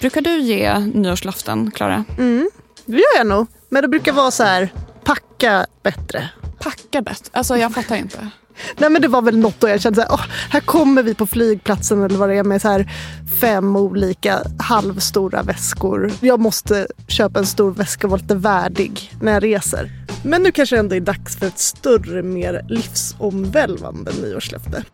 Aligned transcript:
Brukar 0.00 0.20
du 0.20 0.40
ge 0.40 0.78
nyårslöften, 0.78 1.70
Klara? 1.70 2.04
Mm, 2.18 2.50
det 2.86 2.96
gör 2.96 3.16
jag 3.16 3.26
nog. 3.26 3.46
Men 3.68 3.82
det 3.82 3.88
brukar 3.88 4.12
vara 4.12 4.30
så 4.30 4.42
här, 4.42 4.72
packa 5.04 5.66
bättre. 5.82 6.28
Packa 6.60 7.02
bäst? 7.02 7.30
Alltså 7.32 7.56
jag 7.56 7.74
fattar 7.74 7.96
inte. 7.96 8.28
Nej 8.78 8.90
men 8.90 9.02
det 9.02 9.08
var 9.08 9.22
väl 9.22 9.38
något 9.38 9.60
då 9.60 9.68
jag 9.68 9.80
kände 9.80 10.02
så 10.02 10.08
här, 10.08 10.16
oh, 10.16 10.24
här 10.50 10.60
kommer 10.60 11.02
vi 11.02 11.14
på 11.14 11.26
flygplatsen 11.26 12.02
eller 12.02 12.18
vad 12.18 12.28
det 12.28 12.34
är 12.34 12.44
med 12.44 12.62
så 12.62 12.68
här 12.68 12.92
fem 13.40 13.76
olika 13.76 14.40
halvstora 14.58 15.42
väskor. 15.42 16.12
Jag 16.20 16.40
måste 16.40 16.86
köpa 17.08 17.38
en 17.38 17.46
stor 17.46 17.70
väska 17.70 18.06
och 18.06 18.10
vara 18.10 18.20
lite 18.20 18.34
värdig 18.34 19.12
när 19.20 19.32
jag 19.32 19.42
reser. 19.42 19.90
Men 20.24 20.42
nu 20.42 20.52
kanske 20.52 20.76
det 20.76 20.80
ändå 20.80 20.96
är 20.96 21.00
dags 21.00 21.36
för 21.36 21.46
ett 21.46 21.58
större, 21.58 22.22
mer 22.22 22.64
livsomvälvande 22.68 24.12
nyårslöfte. 24.22 24.84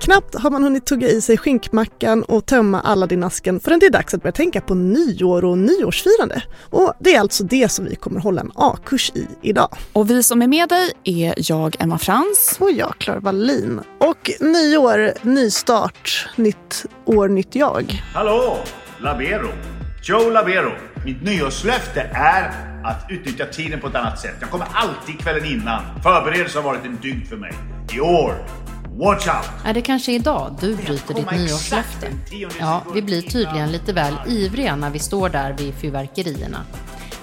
Knappt 0.00 0.34
har 0.34 0.50
man 0.50 0.62
hunnit 0.62 0.86
tugga 0.86 1.08
i 1.08 1.20
sig 1.20 1.38
skinkmackan 1.38 2.22
och 2.22 2.46
tömma 2.46 2.80
Aladdin-asken 2.80 3.60
förrän 3.60 3.78
det 3.78 3.86
är 3.86 3.90
dags 3.90 4.14
att 4.14 4.22
börja 4.22 4.32
tänka 4.32 4.60
på 4.60 4.74
nyår 4.74 5.44
och 5.44 5.58
nyårsfirande. 5.58 6.42
Och 6.70 6.92
det 6.98 7.14
är 7.14 7.20
alltså 7.20 7.44
det 7.44 7.68
som 7.68 7.84
vi 7.84 7.96
kommer 7.96 8.20
hålla 8.20 8.40
en 8.40 8.52
A-kurs 8.54 9.12
i 9.14 9.26
idag. 9.42 9.68
Och 9.92 10.10
vi 10.10 10.22
som 10.22 10.42
är 10.42 10.46
med 10.46 10.68
dig 10.68 10.92
är 11.04 11.34
jag, 11.36 11.76
Emma 11.80 11.98
Frans. 11.98 12.56
Och 12.60 12.70
jag, 12.70 12.94
Klara 12.98 13.20
Wallin. 13.20 13.80
Och 13.98 14.30
nyår, 14.40 15.12
nystart, 15.22 16.28
nytt 16.36 16.86
år, 17.04 17.28
nytt 17.28 17.54
jag. 17.54 18.02
Hallå! 18.14 18.58
Labero. 18.98 19.48
Joe 20.02 20.30
Labero. 20.30 20.72
Mitt 21.04 21.22
nyårslöfte 21.22 22.00
är 22.14 22.50
att 22.84 23.06
utnyttja 23.10 23.46
tiden 23.46 23.80
på 23.80 23.86
ett 23.86 23.94
annat 23.94 24.20
sätt. 24.20 24.34
Jag 24.40 24.50
kommer 24.50 24.66
alltid 24.72 25.18
kvällen 25.18 25.44
innan. 25.44 25.82
Förberedelse 26.02 26.58
har 26.58 26.64
varit 26.64 26.84
en 26.84 26.96
dygd 26.96 27.28
för 27.28 27.36
mig. 27.36 27.52
I 27.94 28.00
år 28.00 28.34
Watch 28.98 29.26
out! 29.28 29.46
Är 29.64 29.74
det 29.74 29.82
kanske 29.82 30.12
idag 30.12 30.56
du 30.60 30.76
bryter 30.76 31.14
ditt 31.14 31.30
nyårslöfte? 31.30 32.06
Ja, 32.60 32.82
vi 32.94 33.02
blir 33.02 33.22
tydligen 33.22 33.72
lite 33.72 33.92
väl 33.92 34.14
ivriga 34.26 34.76
när 34.76 34.90
vi 34.90 34.98
står 34.98 35.28
där 35.28 35.52
vid 35.52 35.74
fyrverkerierna. 35.74 36.58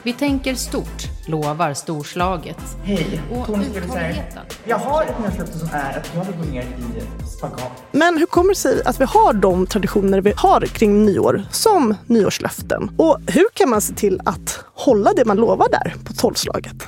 Vi 0.03 0.13
tänker 0.13 0.55
stort, 0.55 1.03
lovar 1.27 1.73
storslaget. 1.73 2.57
Hej, 2.83 3.21
Tony 3.45 3.65
uthålligheten. 3.65 4.43
Jag 4.65 4.77
har 4.77 5.03
ett 5.03 5.19
nyårslöfte 5.19 5.59
som 5.59 5.69
är 5.73 5.97
att 5.97 6.11
jag 6.15 6.25
vill 6.25 6.35
gå 6.37 6.43
ner 6.43 6.61
i 6.61 7.27
spagat. 7.27 7.83
Men 7.91 8.17
hur 8.17 8.25
kommer 8.25 8.49
det 8.49 8.55
sig 8.55 8.83
att 8.85 9.01
vi 9.01 9.05
har 9.05 9.33
de 9.33 9.67
traditioner 9.67 10.21
vi 10.21 10.33
har 10.37 10.61
kring 10.61 11.05
nyår, 11.05 11.43
som 11.51 11.95
nyårslöften? 12.05 12.91
Och 12.97 13.17
hur 13.27 13.45
kan 13.53 13.69
man 13.69 13.81
se 13.81 13.93
till 13.93 14.21
att 14.25 14.59
hålla 14.73 15.13
det 15.13 15.25
man 15.25 15.37
lovar 15.37 15.69
där 15.69 15.95
på 16.05 16.13
tolvslaget? 16.13 16.87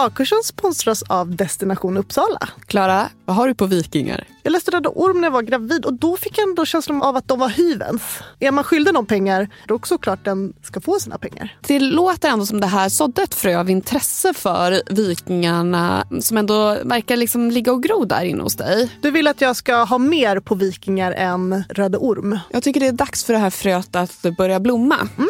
A-kursen 0.00 0.38
sponsras 0.44 1.02
av 1.02 1.36
Destination 1.36 1.96
Uppsala. 1.96 2.48
Klara, 2.66 3.08
vad 3.24 3.36
har 3.36 3.48
du 3.48 3.54
på 3.54 3.66
Vikingar? 3.66 4.24
Jag 4.42 4.52
läste 4.52 4.70
Röda 4.70 4.88
Orm 4.88 5.20
när 5.20 5.26
jag 5.26 5.32
var 5.32 5.42
gravid 5.42 5.84
och 5.84 5.94
då 5.94 6.16
fick 6.16 6.38
jag 6.38 6.48
ändå 6.48 6.64
känslan 6.64 7.02
av 7.02 7.16
att 7.16 7.28
de 7.28 7.38
var 7.38 7.48
hyvens. 7.48 8.02
Är 8.38 8.50
man 8.50 8.64
skyldig 8.64 8.94
någon 8.94 9.06
pengar, 9.06 9.48
då 9.66 9.74
är 9.74 9.78
det 9.78 9.86
såklart 9.86 10.24
den 10.24 10.52
ska 10.62 10.80
få 10.80 10.98
sina 11.00 11.18
pengar. 11.18 11.56
Det 11.66 11.80
låter 11.80 12.28
ändå 12.28 12.46
som 12.46 12.60
det 12.60 12.66
här 12.66 12.88
sådde 12.88 13.22
ett 13.22 13.34
frö 13.34 13.60
av 13.60 13.70
intresse 13.70 14.34
för 14.34 14.82
Vikingarna 14.90 16.06
som 16.20 16.36
ändå 16.36 16.76
verkar 16.84 17.16
liksom 17.16 17.50
ligga 17.50 17.72
och 17.72 17.82
gro 17.82 18.04
där 18.04 18.24
inne 18.24 18.42
hos 18.42 18.56
dig. 18.56 18.90
Du 19.00 19.10
vill 19.10 19.26
att 19.26 19.40
jag 19.40 19.56
ska 19.56 19.76
ha 19.84 19.98
mer 19.98 20.40
på 20.40 20.54
Vikingar 20.54 21.12
än 21.12 21.64
Röda 21.68 21.98
Orm? 21.98 22.38
Jag 22.50 22.62
tycker 22.62 22.80
det 22.80 22.86
är 22.86 22.92
dags 22.92 23.24
för 23.24 23.32
det 23.32 23.38
här 23.38 23.50
fröet 23.50 23.96
att 23.96 24.36
börja 24.36 24.60
blomma. 24.60 25.08
Mm. 25.18 25.28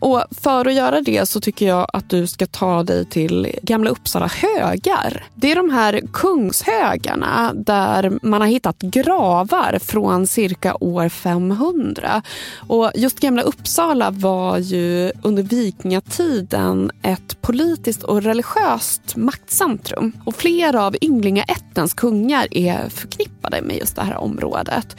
Och 0.00 0.24
för 0.42 0.66
att 0.66 0.74
göra 0.74 1.00
det 1.00 1.28
så 1.28 1.40
tycker 1.40 1.66
jag 1.66 1.86
att 1.92 2.10
du 2.10 2.26
ska 2.26 2.46
ta 2.46 2.82
dig 2.82 3.04
till 3.04 3.56
Gamla 3.62 3.90
Uppsala 4.00 4.26
högar. 4.26 5.24
Det 5.34 5.52
är 5.52 5.56
de 5.56 5.70
här 5.70 6.00
kungshögarna 6.12 7.52
där 7.54 8.18
man 8.22 8.40
har 8.40 8.48
hittat 8.48 8.78
gravar 8.78 9.78
från 9.78 10.26
cirka 10.26 10.76
år 10.80 11.08
500. 11.08 12.22
Och 12.68 12.90
just 12.94 13.20
Gamla 13.20 13.42
Uppsala 13.42 14.10
var 14.10 14.58
ju 14.58 15.12
under 15.22 15.42
vikingatiden 15.42 16.90
ett 17.02 17.42
politiskt 17.42 18.02
och 18.02 18.22
religiöst 18.22 19.16
maktcentrum. 19.16 20.12
Och 20.24 20.34
flera 20.34 20.86
av 20.86 20.96
ynglingaättens 21.00 21.94
kungar 21.94 22.46
är 22.50 22.88
förknippade 22.88 23.62
med 23.62 23.76
just 23.76 23.96
det 23.96 24.02
här 24.02 24.16
området. 24.16 24.96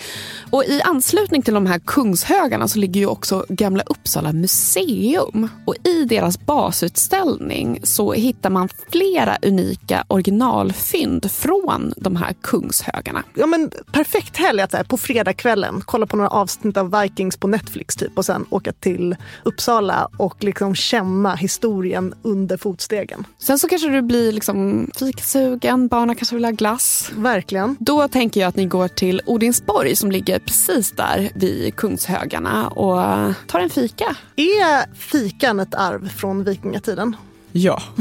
Och 0.52 0.64
i 0.64 0.82
anslutning 0.82 1.42
till 1.42 1.54
de 1.54 1.66
här 1.66 1.80
kungshögarna 1.80 2.68
så 2.68 2.80
ligger 2.80 3.00
ju 3.02 3.08
också 3.08 3.46
Gamla 3.50 3.84
Uppsala 3.86 4.34
museum. 4.34 5.50
Och 5.66 5.76
i 5.84 6.06
deras 6.06 6.40
basutställning 6.40 7.80
så 7.84 8.14
hittar 8.14 8.50
man 8.50 8.70
flera 8.92 9.38
unika 9.42 10.04
originalfynd 10.08 11.32
från 11.32 11.94
de 11.98 12.16
här 12.16 12.34
kungshögarna. 12.42 13.24
Ja, 13.34 13.46
men 13.46 13.72
perfekt 13.92 14.38
helg 14.38 14.62
att 14.62 14.88
på 14.88 14.98
fredagskvällen 14.98 15.82
kolla 15.86 16.06
på 16.06 16.18
några 16.18 16.30
avsnitt 16.30 16.78
av 16.78 17.02
Vikings 17.02 17.38
på 17.38 17.48
Netflix 17.48 17.96
typ 17.96 18.18
och 18.18 18.26
sen 18.26 18.46
åka 18.50 18.72
till 18.74 19.16
Uppsala 19.44 20.08
och 20.18 20.44
liksom 20.44 20.76
känna 20.76 21.36
historien 21.36 22.14
under 22.22 22.58
fotstegen. 22.58 23.26
Sen 23.38 23.60
så 23.60 23.68
kanske 23.68 23.90
du 23.90 24.02
blir 24.02 24.32
liksom 24.32 24.90
fikasugen, 24.96 25.88
barnen 25.88 26.16
kanske 26.16 26.36
vill 26.36 26.46
ha 26.46 26.52
glass. 26.52 27.12
Verkligen. 27.16 27.78
Då 27.80 28.08
tänker 28.08 28.42
jag 28.42 28.48
att 28.48 28.56
ni 28.56 28.66
går 28.66 28.88
till 28.88 29.22
Odinsborg 29.26 29.96
som 29.96 30.12
ligger 30.12 30.40
precis 30.40 30.92
där 30.92 31.30
vid 31.36 31.76
Kungshögarna 31.76 32.68
och 32.68 33.34
tar 33.48 33.60
en 33.60 33.70
fika. 33.70 34.16
Är 34.36 34.96
fikan 34.96 35.60
ett 35.60 35.76
arv 35.76 36.10
från 36.10 36.44
vikingatiden? 36.44 37.16
Ja. 37.52 37.82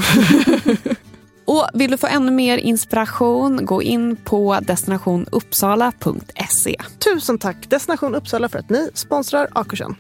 Och 1.44 1.66
vill 1.74 1.90
du 1.90 1.96
få 1.96 2.06
ännu 2.06 2.30
mer 2.30 2.58
inspiration, 2.58 3.66
gå 3.66 3.82
in 3.82 4.16
på 4.16 4.58
destinationuppsala.se. 4.62 6.76
Tusen 6.98 7.38
tack 7.38 7.70
Destination 7.70 8.14
Uppsala 8.14 8.48
för 8.48 8.58
att 8.58 8.70
ni 8.70 8.90
sponsrar 8.94 9.48
A-kursen. 9.52 9.96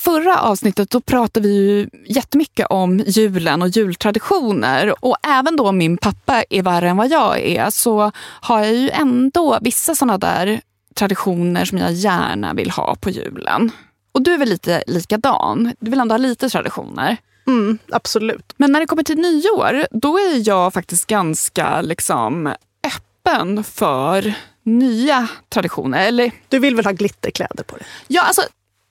Förra 0.00 0.40
avsnittet 0.40 0.90
då 0.90 1.00
pratade 1.00 1.48
vi 1.48 1.54
ju 1.54 1.88
jättemycket 2.06 2.66
om 2.70 3.02
julen 3.06 3.62
och 3.62 3.68
jultraditioner. 3.68 5.04
Och 5.04 5.16
även 5.26 5.56
då 5.56 5.72
min 5.72 5.96
pappa 5.96 6.44
är 6.50 6.62
värre 6.62 6.88
än 6.88 6.96
vad 6.96 7.10
jag 7.10 7.40
är 7.40 7.70
så 7.70 8.12
har 8.16 8.64
jag 8.64 8.74
ju 8.74 8.90
ändå 8.90 9.58
vissa 9.62 9.94
sådana 9.94 10.18
där 10.18 10.60
traditioner 10.94 11.64
som 11.64 11.78
jag 11.78 11.92
gärna 11.92 12.54
vill 12.54 12.70
ha 12.70 12.96
på 13.00 13.10
julen. 13.10 13.70
Och 14.12 14.22
du 14.22 14.34
är 14.34 14.38
väl 14.38 14.48
lite 14.48 14.82
likadan? 14.86 15.72
Du 15.80 15.90
vill 15.90 16.00
ändå 16.00 16.12
ha 16.12 16.18
lite 16.18 16.48
traditioner? 16.48 17.16
Mm, 17.46 17.78
absolut. 17.92 18.52
Men 18.56 18.72
när 18.72 18.80
det 18.80 18.86
kommer 18.86 19.02
till 19.02 19.16
nyår, 19.18 19.86
då 19.90 20.18
är 20.18 20.48
jag 20.48 20.72
faktiskt 20.72 21.06
ganska 21.06 21.80
liksom 21.80 22.54
öppen 22.86 23.64
för 23.64 24.34
nya 24.62 25.28
traditioner. 25.48 26.06
Eller, 26.06 26.32
du 26.48 26.58
vill 26.58 26.76
väl 26.76 26.84
ha 26.84 26.92
glitterkläder 26.92 27.64
på 27.64 27.76
dig? 27.76 27.86
Ja, 28.08 28.22
alltså, 28.22 28.42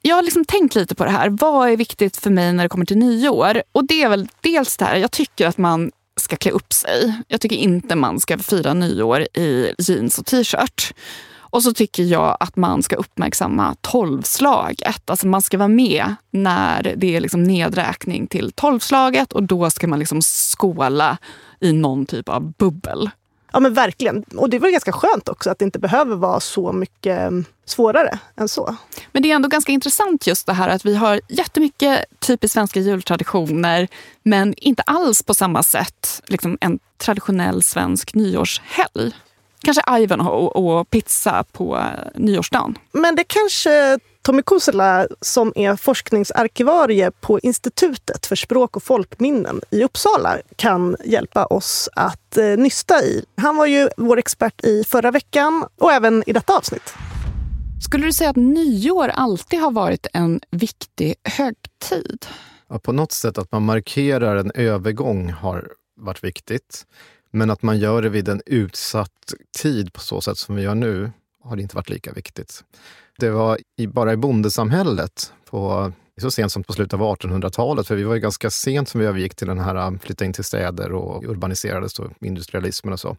jag 0.01 0.15
har 0.15 0.23
liksom 0.23 0.45
tänkt 0.45 0.75
lite 0.75 0.95
på 0.95 1.05
det 1.05 1.11
här. 1.11 1.29
Vad 1.29 1.69
är 1.69 1.77
viktigt 1.77 2.17
för 2.17 2.29
mig 2.29 2.53
när 2.53 2.63
det 2.63 2.69
kommer 2.69 2.85
till 2.85 2.97
nyår? 2.97 3.63
Och 3.71 3.87
det 3.87 4.03
är 4.03 4.09
väl 4.09 4.27
dels 4.41 4.77
det 4.77 4.85
här, 4.85 4.95
jag 4.95 5.11
tycker 5.11 5.47
att 5.47 5.57
man 5.57 5.91
ska 6.19 6.35
klä 6.35 6.51
upp 6.51 6.73
sig. 6.73 7.13
Jag 7.27 7.41
tycker 7.41 7.55
inte 7.55 7.95
man 7.95 8.19
ska 8.19 8.37
fira 8.37 8.73
nyår 8.73 9.21
i 9.21 9.73
jeans 9.77 10.19
och 10.19 10.25
t-shirt. 10.25 10.93
Och 11.49 11.63
så 11.63 11.73
tycker 11.73 12.03
jag 12.03 12.37
att 12.39 12.55
man 12.55 12.83
ska 12.83 12.95
uppmärksamma 12.95 13.75
tolvslaget. 13.81 15.09
Alltså 15.09 15.27
man 15.27 15.41
ska 15.41 15.57
vara 15.57 15.67
med 15.67 16.15
när 16.31 16.93
det 16.97 17.15
är 17.15 17.21
liksom 17.21 17.43
nedräkning 17.43 18.27
till 18.27 18.51
tolvslaget 18.51 19.33
och 19.33 19.43
då 19.43 19.69
ska 19.69 19.87
man 19.87 19.99
liksom 19.99 20.21
skåla 20.21 21.17
i 21.59 21.73
någon 21.73 22.05
typ 22.05 22.29
av 22.29 22.53
bubbel. 22.57 23.09
Ja 23.51 23.59
men 23.59 23.73
verkligen. 23.73 24.23
Och 24.23 24.49
det 24.49 24.57
är 24.57 24.61
väl 24.61 24.71
ganska 24.71 24.91
skönt 24.91 25.29
också 25.29 25.49
att 25.49 25.59
det 25.59 25.65
inte 25.65 25.79
behöver 25.79 26.15
vara 26.15 26.39
så 26.39 26.71
mycket 26.71 27.19
mm, 27.19 27.45
svårare 27.65 28.19
än 28.35 28.47
så. 28.47 28.75
Men 29.11 29.23
det 29.23 29.31
är 29.31 29.35
ändå 29.35 29.49
ganska 29.49 29.71
intressant 29.71 30.27
just 30.27 30.45
det 30.45 30.53
här 30.53 30.69
att 30.69 30.85
vi 30.85 30.95
har 30.95 31.21
jättemycket 31.27 32.05
typiskt 32.19 32.53
svenska 32.53 32.79
jultraditioner 32.79 33.87
men 34.23 34.53
inte 34.57 34.81
alls 34.81 35.23
på 35.23 35.33
samma 35.33 35.63
sätt 35.63 36.21
liksom 36.27 36.57
en 36.61 36.79
traditionell 36.97 37.63
svensk 37.63 38.13
nyårshelg. 38.13 39.13
Kanske 39.61 39.83
Ivanhoe 39.99 40.47
och 40.47 40.89
pizza 40.89 41.43
på 41.51 41.83
nyårsdagen. 42.15 42.77
Men 42.91 43.15
det 43.15 43.23
kanske 43.23 43.99
Tommy 44.21 44.41
Kusela 44.41 45.07
som 45.21 45.53
är 45.55 45.75
forskningsarkivarie 45.75 47.11
på 47.11 47.39
Institutet 47.39 48.25
för 48.25 48.35
språk 48.35 48.75
och 48.75 48.83
folkminnen 48.83 49.61
i 49.69 49.83
Uppsala 49.83 50.37
kan 50.55 50.95
hjälpa 51.05 51.45
oss 51.45 51.89
att 51.95 52.37
eh, 52.37 52.45
nysta 52.45 53.03
i. 53.03 53.25
Han 53.37 53.55
var 53.55 53.65
ju 53.65 53.89
vår 53.97 54.19
expert 54.19 54.65
i 54.65 54.83
förra 54.83 55.11
veckan 55.11 55.65
och 55.77 55.91
även 55.91 56.23
i 56.27 56.33
detta 56.33 56.57
avsnitt. 56.57 56.93
Skulle 57.85 58.05
du 58.05 58.13
säga 58.13 58.29
att 58.29 58.35
nyår 58.35 59.07
alltid 59.07 59.59
har 59.59 59.71
varit 59.71 60.07
en 60.13 60.39
viktig 60.51 61.15
högtid? 61.23 62.25
Ja, 62.69 62.79
på 62.79 62.91
något 62.91 63.11
sätt 63.11 63.37
att 63.37 63.51
man 63.51 63.65
markerar 63.65 64.35
en 64.35 64.51
övergång 64.55 65.31
har 65.31 65.71
varit 66.01 66.23
viktigt. 66.23 66.85
Men 67.31 67.49
att 67.49 67.61
man 67.61 67.79
gör 67.79 68.01
det 68.01 68.09
vid 68.09 68.29
en 68.29 68.41
utsatt 68.45 69.33
tid 69.57 69.93
på 69.93 69.99
så 69.99 70.21
sätt 70.21 70.37
som 70.37 70.55
vi 70.55 70.61
gör 70.61 70.75
nu 70.75 71.11
har 71.43 71.57
inte 71.57 71.75
varit 71.75 71.89
lika 71.89 72.13
viktigt. 72.13 72.63
Det 73.19 73.29
var 73.29 73.57
i, 73.77 73.87
bara 73.87 74.13
i 74.13 74.17
bondesamhället 74.17 75.33
på, 75.45 75.91
så 76.21 76.31
sent 76.31 76.51
som 76.51 76.63
på 76.63 76.73
slutet 76.73 76.93
av 76.93 77.15
1800-talet, 77.17 77.87
för 77.87 77.95
vi 77.95 78.03
var 78.03 78.15
ju 78.15 78.21
ganska 78.21 78.49
sent 78.49 78.89
som 78.89 79.01
vi 79.01 79.07
övergick 79.07 79.35
till 79.35 79.47
den 79.47 79.59
här 79.59 79.75
äh, 79.75 79.99
flytta 79.99 80.25
in 80.25 80.33
till 80.33 80.43
städer 80.43 80.91
och 80.91 81.23
urbaniserades 81.23 81.99
och 81.99 82.11
industrialismen 82.21 82.93
och 82.93 82.99
så 82.99 83.17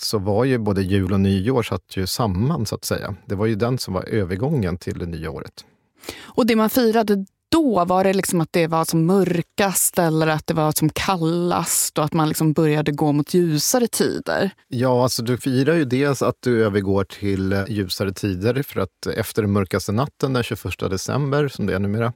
så 0.00 0.18
var 0.18 0.44
ju 0.44 0.58
både 0.58 0.82
jul 0.82 1.12
och 1.12 1.20
nyår 1.20 1.62
satt 1.62 1.96
ju 1.96 2.06
samman 2.06 2.66
så 2.66 2.74
att 2.74 2.84
säga. 2.84 3.14
Det 3.26 3.34
var 3.34 3.46
ju 3.46 3.54
den 3.54 3.78
som 3.78 3.94
var 3.94 4.02
övergången 4.02 4.78
till 4.78 4.98
det 4.98 5.06
nya 5.06 5.30
året. 5.30 5.64
Och 6.20 6.46
det 6.46 6.56
man 6.56 6.70
firade 6.70 7.26
då? 7.48 7.84
Var 7.84 8.04
det 8.04 8.12
liksom 8.12 8.40
att 8.40 8.52
det 8.52 8.66
var 8.66 8.84
som 8.84 9.06
mörkast 9.06 9.98
eller 9.98 10.26
att 10.26 10.46
det 10.46 10.54
var 10.54 10.72
som 10.72 10.90
kallast 10.90 11.98
och 11.98 12.04
att 12.04 12.12
man 12.12 12.28
liksom 12.28 12.52
började 12.52 12.92
gå 12.92 13.12
mot 13.12 13.34
ljusare 13.34 13.86
tider? 13.86 14.50
Ja, 14.68 15.02
alltså 15.02 15.22
du 15.22 15.38
firar 15.38 15.74
ju 15.74 15.84
dels 15.84 16.22
att 16.22 16.36
du 16.40 16.64
övergår 16.64 17.04
till 17.04 17.64
ljusare 17.68 18.12
tider 18.12 18.62
för 18.62 18.80
att 18.80 19.06
efter 19.16 19.42
den 19.42 19.52
mörkaste 19.52 19.92
natten 19.92 20.32
den 20.32 20.42
21 20.42 20.78
december, 20.78 21.48
som 21.48 21.66
det 21.66 21.74
är 21.74 21.78
numera, 21.78 22.12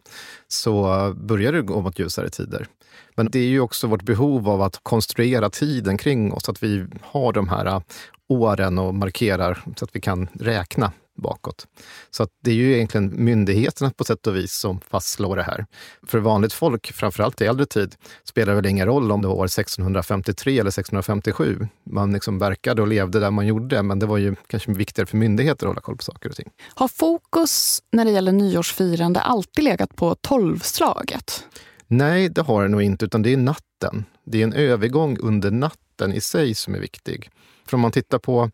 så 0.49 0.85
börjar 1.17 1.53
du 1.53 1.63
gå 1.63 1.81
mot 1.81 1.99
ljusare 1.99 2.31
tider. 2.31 2.67
Men 3.15 3.31
det 3.31 3.39
är 3.39 3.49
ju 3.49 3.61
också 3.61 3.87
vårt 3.87 4.03
behov 4.03 4.49
av 4.49 4.63
att 4.63 4.81
konstruera 4.83 5.51
tiden 5.51 5.99
kring 5.99 6.33
oss, 6.33 6.49
att 6.49 6.63
vi 6.63 6.87
har 7.03 7.33
de 7.33 7.49
här 7.49 7.83
åren 8.29 8.79
och 8.79 8.95
markerar 8.95 9.65
så 9.77 9.85
att 9.85 9.97
vi 9.97 10.01
kan 10.01 10.29
räkna 10.41 10.93
bakåt. 11.15 11.67
Så 12.11 12.29
det 12.45 12.51
är 12.51 12.55
ju 12.55 12.75
egentligen 12.75 13.25
myndigheterna 13.25 13.91
på 13.91 14.05
sätt 14.05 14.27
och 14.27 14.37
vis 14.37 14.53
som 14.53 14.81
fastslår 14.81 15.37
det 15.37 15.43
här. 15.43 15.67
För 16.07 16.19
vanligt 16.19 16.53
folk, 16.53 16.93
framförallt 16.93 17.41
i 17.41 17.45
äldre 17.47 17.67
tid, 17.67 17.95
spelar 18.25 18.53
det 18.53 18.57
väl 18.57 18.67
ingen 18.67 18.87
roll 18.87 19.13
om 19.13 19.23
det 19.23 19.29
var 19.29 19.35
år 19.35 19.45
1653 19.45 20.53
eller 20.53 20.71
1657. 20.71 21.69
Man 21.85 22.13
liksom 22.13 22.39
verkade 22.39 22.83
och 22.83 22.89
levde 22.89 23.21
där 23.21 23.31
man 23.31 23.47
gjorde, 23.47 23.83
men 23.83 23.99
det 23.99 24.07
var 24.07 24.19
ju 24.19 24.35
kanske 24.47 24.73
viktigare 24.73 25.07
för 25.07 25.17
myndigheter 25.17 25.67
att 25.67 25.71
hålla 25.71 25.81
koll 25.81 25.97
på 25.97 26.03
saker 26.03 26.29
och 26.29 26.37
ting. 26.37 26.51
Har 26.75 26.89
fokus 26.89 27.83
när 27.93 28.05
det 28.05 28.11
gäller 28.11 28.33
nyårsfirande 28.33 29.21
alltid 29.21 29.65
legat 29.65 29.97
på 29.97 30.15
tolvslaget? 30.15 31.45
Nej, 31.87 32.29
det 32.29 32.43
har 32.43 32.63
det 32.63 32.69
nog 32.69 32.83
inte, 32.83 33.05
utan 33.05 33.23
det 33.23 33.33
är 33.33 33.37
natten. 33.37 34.05
Det 34.25 34.41
är 34.41 34.45
en 34.45 34.53
övergång 34.53 35.19
under 35.21 35.51
natten 35.51 36.13
i 36.13 36.21
sig 36.21 36.55
som 36.55 36.75
är 36.75 36.79
viktig. 36.79 37.31
För 37.67 37.75
om 37.75 37.81
man 37.81 37.93
tittar 37.93 38.19
på 38.19 38.51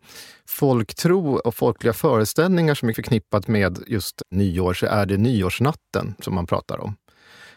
folktro 0.47 1.35
och 1.35 1.55
folkliga 1.55 1.93
föreställningar 1.93 2.75
som 2.75 2.89
är 2.89 2.93
förknippat 2.93 3.47
med 3.47 3.79
just 3.87 4.21
nyår 4.31 4.73
så 4.73 4.85
är 4.85 5.05
det 5.05 5.17
nyårsnatten 5.17 6.15
som 6.19 6.35
man 6.35 6.47
pratar 6.47 6.77
om. 6.77 6.95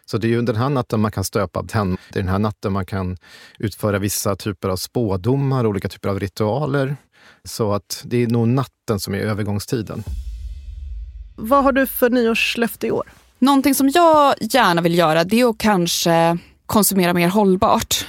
Så 0.04 0.18
det 0.18 0.26
är 0.26 0.28
ju 0.28 0.42
den 0.42 0.56
här 0.56 0.68
natten 0.68 1.00
man 1.00 1.12
kan 1.12 1.24
stöpa 1.24 1.62
tenn. 1.62 1.96
Det 2.12 2.18
är 2.18 2.22
den 2.22 2.32
här 2.32 2.38
natten 2.38 2.72
man 2.72 2.86
kan 2.86 3.16
utföra 3.58 3.98
vissa 3.98 4.36
typer 4.36 4.68
av 4.68 4.76
spådomar, 4.76 5.66
olika 5.66 5.88
typer 5.88 6.08
av 6.08 6.20
ritualer. 6.20 6.96
Så 7.44 7.72
att 7.72 8.02
det 8.04 8.22
är 8.22 8.26
nog 8.26 8.48
natten 8.48 9.00
som 9.00 9.14
är 9.14 9.18
övergångstiden. 9.18 10.04
Vad 11.36 11.64
har 11.64 11.72
du 11.72 11.86
för 11.86 12.10
nyårslöfte 12.10 12.86
i 12.86 12.90
år? 12.90 13.12
Någonting 13.38 13.74
som 13.74 13.88
jag 13.88 14.34
gärna 14.40 14.82
vill 14.82 14.98
göra 14.98 15.24
det 15.24 15.40
är 15.40 15.50
att 15.50 15.58
kanske 15.58 16.38
konsumera 16.66 17.14
mer 17.14 17.28
hållbart. 17.28 18.06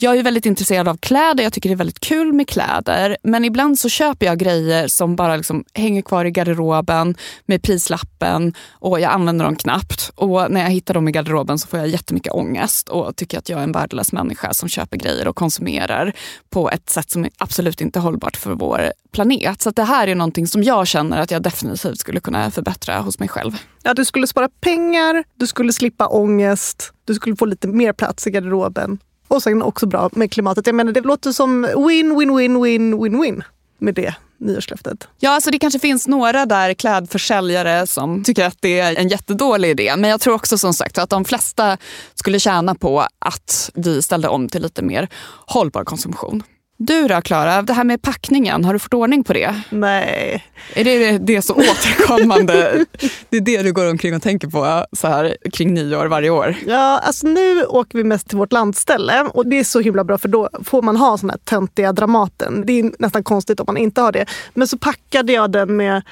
Jag 0.00 0.18
är 0.18 0.22
väldigt 0.22 0.46
intresserad 0.46 0.88
av 0.88 0.96
kläder, 0.96 1.44
jag 1.44 1.52
tycker 1.52 1.68
det 1.68 1.74
är 1.74 1.76
väldigt 1.76 2.00
kul 2.00 2.32
med 2.32 2.48
kläder. 2.48 3.16
Men 3.22 3.44
ibland 3.44 3.78
så 3.78 3.88
köper 3.88 4.26
jag 4.26 4.38
grejer 4.38 4.88
som 4.88 5.16
bara 5.16 5.36
liksom 5.36 5.64
hänger 5.74 6.02
kvar 6.02 6.24
i 6.24 6.30
garderoben 6.30 7.14
med 7.46 7.62
prislappen 7.62 8.54
och 8.70 9.00
jag 9.00 9.12
använder 9.12 9.44
dem 9.44 9.56
knappt. 9.56 10.10
Och 10.14 10.50
när 10.50 10.60
jag 10.60 10.70
hittar 10.70 10.94
dem 10.94 11.08
i 11.08 11.12
garderoben 11.12 11.58
så 11.58 11.68
får 11.68 11.78
jag 11.78 11.88
jättemycket 11.88 12.32
ångest 12.32 12.88
och 12.88 13.16
tycker 13.16 13.38
att 13.38 13.48
jag 13.48 13.58
är 13.58 13.64
en 13.64 13.72
värdelös 13.72 14.12
människa 14.12 14.54
som 14.54 14.68
köper 14.68 14.96
grejer 14.96 15.28
och 15.28 15.36
konsumerar 15.36 16.12
på 16.50 16.70
ett 16.70 16.90
sätt 16.90 17.10
som 17.10 17.24
är 17.24 17.30
absolut 17.38 17.80
inte 17.80 18.00
hållbart 18.00 18.36
för 18.36 18.50
vår 18.50 18.92
planet. 19.12 19.62
Så 19.62 19.70
det 19.70 19.84
här 19.84 20.08
är 20.08 20.14
någonting 20.14 20.46
som 20.46 20.62
jag 20.62 20.86
känner 20.86 21.18
att 21.18 21.30
jag 21.30 21.42
definitivt 21.42 21.98
skulle 21.98 22.20
kunna 22.20 22.50
förbättra 22.50 23.00
hos 23.00 23.18
mig 23.18 23.28
själv. 23.28 23.52
Ja, 23.82 23.94
du 23.94 24.04
skulle 24.04 24.26
spara 24.26 24.48
pengar, 24.60 25.24
du 25.34 25.46
skulle 25.46 25.72
slippa 25.72 26.06
ångest, 26.06 26.92
du 27.04 27.14
skulle 27.14 27.36
få 27.36 27.44
lite 27.44 27.68
mer 27.68 27.92
plats 27.92 28.26
i 28.26 28.30
garderoben 28.30 28.98
och 29.28 29.42
sen 29.42 29.62
också 29.62 29.86
bra 29.86 30.10
med 30.12 30.32
klimatet. 30.32 30.66
Jag 30.66 30.74
menar, 30.74 30.92
det 30.92 31.00
låter 31.00 31.32
som 31.32 31.62
win, 31.62 32.18
win, 32.18 32.36
win, 32.36 32.62
win, 32.62 33.02
win, 33.02 33.20
win 33.20 33.42
med 33.78 33.94
det 33.94 34.14
nyårslöftet. 34.38 35.08
Ja, 35.18 35.30
alltså 35.30 35.50
det 35.50 35.58
kanske 35.58 35.78
finns 35.78 36.08
några 36.08 36.46
där 36.46 36.74
klädförsäljare 36.74 37.86
som 37.86 38.24
tycker 38.24 38.44
att 38.44 38.56
det 38.60 38.80
är 38.80 38.96
en 38.96 39.08
jättedålig 39.08 39.70
idé. 39.70 39.96
Men 39.96 40.10
jag 40.10 40.20
tror 40.20 40.34
också 40.34 40.58
som 40.58 40.74
sagt 40.74 40.98
att 40.98 41.10
de 41.10 41.24
flesta 41.24 41.76
skulle 42.14 42.38
tjäna 42.40 42.74
på 42.74 43.06
att 43.18 43.70
vi 43.74 44.02
ställde 44.02 44.28
om 44.28 44.48
till 44.48 44.62
lite 44.62 44.82
mer 44.82 45.08
hållbar 45.46 45.84
konsumtion. 45.84 46.42
Du 46.80 47.08
då 47.08 47.20
Klara, 47.20 47.62
det 47.62 47.72
här 47.72 47.84
med 47.84 48.02
packningen, 48.02 48.64
har 48.64 48.72
du 48.72 48.78
fått 48.78 48.94
ordning 48.94 49.24
på 49.24 49.32
det? 49.32 49.54
Nej. 49.70 50.44
Är 50.74 50.84
det 50.84 51.18
det 51.18 51.42
så 51.42 51.54
återkommande? 51.54 52.84
det 53.28 53.36
är 53.36 53.40
det 53.40 53.62
du 53.62 53.72
går 53.72 53.90
omkring 53.90 54.14
och 54.14 54.22
tänker 54.22 54.48
på 54.48 54.86
så 54.92 55.08
här 55.08 55.36
kring 55.52 55.74
nyår 55.74 56.06
varje 56.06 56.30
år? 56.30 56.54
Ja, 56.66 56.98
alltså 56.98 57.26
nu 57.26 57.64
åker 57.64 57.98
vi 57.98 58.04
mest 58.04 58.28
till 58.28 58.38
vårt 58.38 58.52
landställe 58.52 59.22
och 59.34 59.46
det 59.46 59.58
är 59.58 59.64
så 59.64 59.80
himla 59.80 60.04
bra 60.04 60.18
för 60.18 60.28
då 60.28 60.48
får 60.64 60.82
man 60.82 60.96
ha 60.96 61.18
såna 61.18 61.32
här 61.32 61.38
töntiga 61.38 61.92
Dramaten. 61.92 62.66
Det 62.66 62.72
är 62.72 62.92
nästan 62.98 63.24
konstigt 63.24 63.60
om 63.60 63.64
man 63.66 63.76
inte 63.76 64.00
har 64.00 64.12
det. 64.12 64.26
Men 64.54 64.68
så 64.68 64.78
packade 64.78 65.32
jag 65.32 65.52
den 65.52 65.76
med 65.76 66.02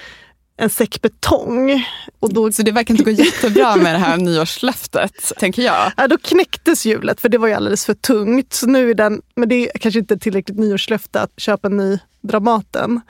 en 0.57 0.71
säck 0.71 1.03
betong. 1.03 1.87
Och 2.21 2.35
då... 2.35 2.53
Så 2.53 2.63
det 2.63 2.73
verkar 2.73 2.95
inte 2.95 3.05
gå 3.05 3.11
jättebra 3.11 3.77
med 3.77 3.95
det 3.95 3.99
här 3.99 4.17
nyårslöftet, 4.17 5.33
tänker 5.39 5.63
jag. 5.63 5.93
Ja, 5.97 6.09
då 6.09 6.19
knäcktes 6.19 6.87
hjulet 6.87 7.21
för 7.21 7.29
det 7.29 7.39
var 7.39 7.49
ju 7.49 7.55
alldeles 7.55 7.87
för 7.87 7.95
tungt. 7.95 8.53
Så 8.53 8.67
nu 8.67 8.91
är 8.91 8.95
den, 8.95 9.23
men 9.35 9.49
det 9.49 9.55
är 9.55 9.79
kanske 9.79 9.99
inte 10.01 10.19
tillräckligt 10.19 10.59
nyårslöfte 10.59 11.21
att 11.21 11.33
köpa 11.37 11.69
en 11.69 11.77
ny 11.77 11.99
Dramaten. 12.21 13.01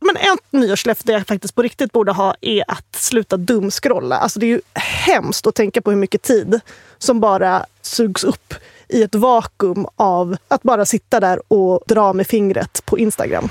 Men 0.00 0.16
ett 0.16 0.52
nyårslöfte 0.52 1.12
jag 1.12 1.26
faktiskt 1.26 1.54
på 1.54 1.62
riktigt 1.62 1.92
borde 1.92 2.12
ha 2.12 2.34
är 2.40 2.64
att 2.68 2.96
sluta 2.96 3.36
dumskrolla. 3.36 4.16
Alltså 4.16 4.40
det 4.40 4.46
är 4.46 4.48
ju 4.48 4.60
hemskt 4.74 5.46
att 5.46 5.54
tänka 5.54 5.82
på 5.82 5.90
hur 5.90 5.98
mycket 5.98 6.22
tid 6.22 6.60
som 6.98 7.20
bara 7.20 7.66
sugs 7.82 8.24
upp 8.24 8.54
i 8.88 9.02
ett 9.02 9.14
vakuum 9.14 9.86
av 9.96 10.36
att 10.48 10.62
bara 10.62 10.86
sitta 10.86 11.20
där 11.20 11.52
och 11.52 11.82
dra 11.86 12.12
med 12.12 12.26
fingret 12.26 12.82
på 12.84 12.98
Instagram. 12.98 13.48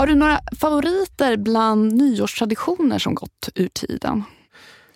Har 0.00 0.06
du 0.06 0.14
några 0.14 0.40
favoriter 0.60 1.36
bland 1.36 1.92
nyårstraditioner 1.92 2.98
som 2.98 3.14
gått 3.14 3.48
ur 3.54 3.68
tiden? 3.68 4.22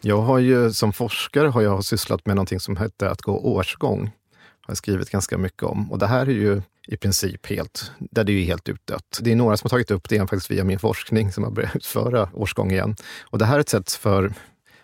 Jag 0.00 0.22
har 0.22 0.38
ju 0.38 0.72
som 0.72 0.92
forskare 0.92 1.48
har 1.48 1.62
jag 1.62 1.84
sysslat 1.84 2.26
med 2.26 2.36
någonting 2.36 2.60
som 2.60 2.76
hette 2.76 3.10
att 3.10 3.22
gå 3.22 3.38
årsgång. 3.38 4.00
har 4.60 4.70
jag 4.70 4.76
skrivit 4.76 5.10
ganska 5.10 5.38
mycket 5.38 5.62
om. 5.62 5.92
Och 5.92 5.98
det 5.98 6.06
här 6.06 6.26
är 6.26 6.32
ju 6.32 6.62
i 6.86 6.96
princip 6.96 7.46
helt, 7.46 7.92
där 7.98 8.24
det 8.24 8.32
är 8.32 8.44
helt 8.44 8.68
utdött. 8.68 9.18
Det 9.20 9.32
är 9.32 9.36
några 9.36 9.56
som 9.56 9.66
har 9.66 9.70
tagit 9.70 9.90
upp 9.90 10.08
det 10.08 10.18
faktiskt 10.18 10.50
via 10.50 10.64
min 10.64 10.78
forskning 10.78 11.32
som 11.32 11.44
har 11.44 11.50
börjat 11.50 11.76
utföra 11.76 12.28
årsgång 12.32 12.70
igen. 12.70 12.96
Och 13.22 13.38
det 13.38 13.44
här 13.44 13.56
är 13.56 13.60
ett 13.60 13.68
sätt 13.68 13.92
för, 13.92 14.34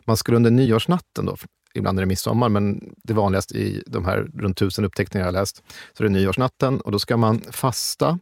man 0.04 0.16
skulle 0.16 0.36
under 0.36 0.50
nyårsnatten 0.50 1.26
då 1.26 1.36
ibland 1.74 1.98
är 1.98 2.02
det 2.02 2.06
midsommar, 2.06 2.48
men 2.48 2.94
det 3.02 3.12
vanligaste 3.12 3.58
i 3.58 3.82
de 3.86 4.04
här 4.04 4.30
runt 4.34 4.56
tusen 4.56 4.84
uppteckningar 4.84 5.26
jag 5.26 5.32
läst, 5.32 5.62
så 5.92 6.02
är 6.02 6.08
det 6.08 6.12
nyårsnatten 6.12 6.80
och 6.80 6.92
då 6.92 6.98
ska 6.98 7.16
man 7.16 7.40
fasta. 7.50 8.18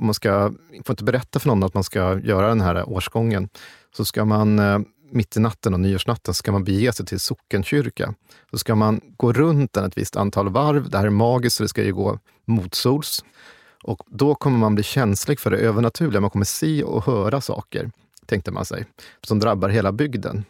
Man 0.00 0.14
ska, 0.14 0.52
får 0.84 0.92
inte 0.92 1.04
berätta 1.04 1.38
för 1.38 1.48
någon 1.48 1.62
att 1.62 1.74
man 1.74 1.84
ska 1.84 2.18
göra 2.18 2.48
den 2.48 2.60
här 2.60 2.88
årsgången. 2.88 3.48
Så 3.96 4.04
ska 4.04 4.24
man 4.24 4.58
eh, 4.58 4.78
mitt 5.10 5.36
i 5.36 5.40
natten 5.40 5.74
och 5.74 5.80
nyårsnatten 5.80 6.34
ska 6.34 6.52
man 6.52 6.64
bege 6.64 6.92
sig 6.92 7.06
till 7.06 7.20
sockenkyrka. 7.20 8.14
Så 8.50 8.58
ska 8.58 8.74
man 8.74 9.00
gå 9.16 9.32
runt 9.32 9.72
den 9.72 9.84
ett 9.84 9.98
visst 9.98 10.16
antal 10.16 10.48
varv. 10.48 10.90
Det 10.90 10.98
här 10.98 11.06
är 11.06 11.10
magiskt, 11.10 11.56
så 11.56 11.62
det 11.62 11.68
ska 11.68 11.82
ju 11.82 11.94
gå 11.94 12.18
motsols. 12.44 13.24
Och 13.82 14.02
då 14.06 14.34
kommer 14.34 14.58
man 14.58 14.74
bli 14.74 14.84
känslig 14.84 15.40
för 15.40 15.50
det 15.50 15.56
övernaturliga. 15.56 16.20
Man 16.20 16.30
kommer 16.30 16.44
se 16.44 16.82
och 16.82 17.04
höra 17.06 17.40
saker, 17.40 17.90
tänkte 18.26 18.50
man 18.50 18.64
sig, 18.64 18.86
som 19.20 19.38
drabbar 19.38 19.68
hela 19.68 19.92
bygden. 19.92 20.44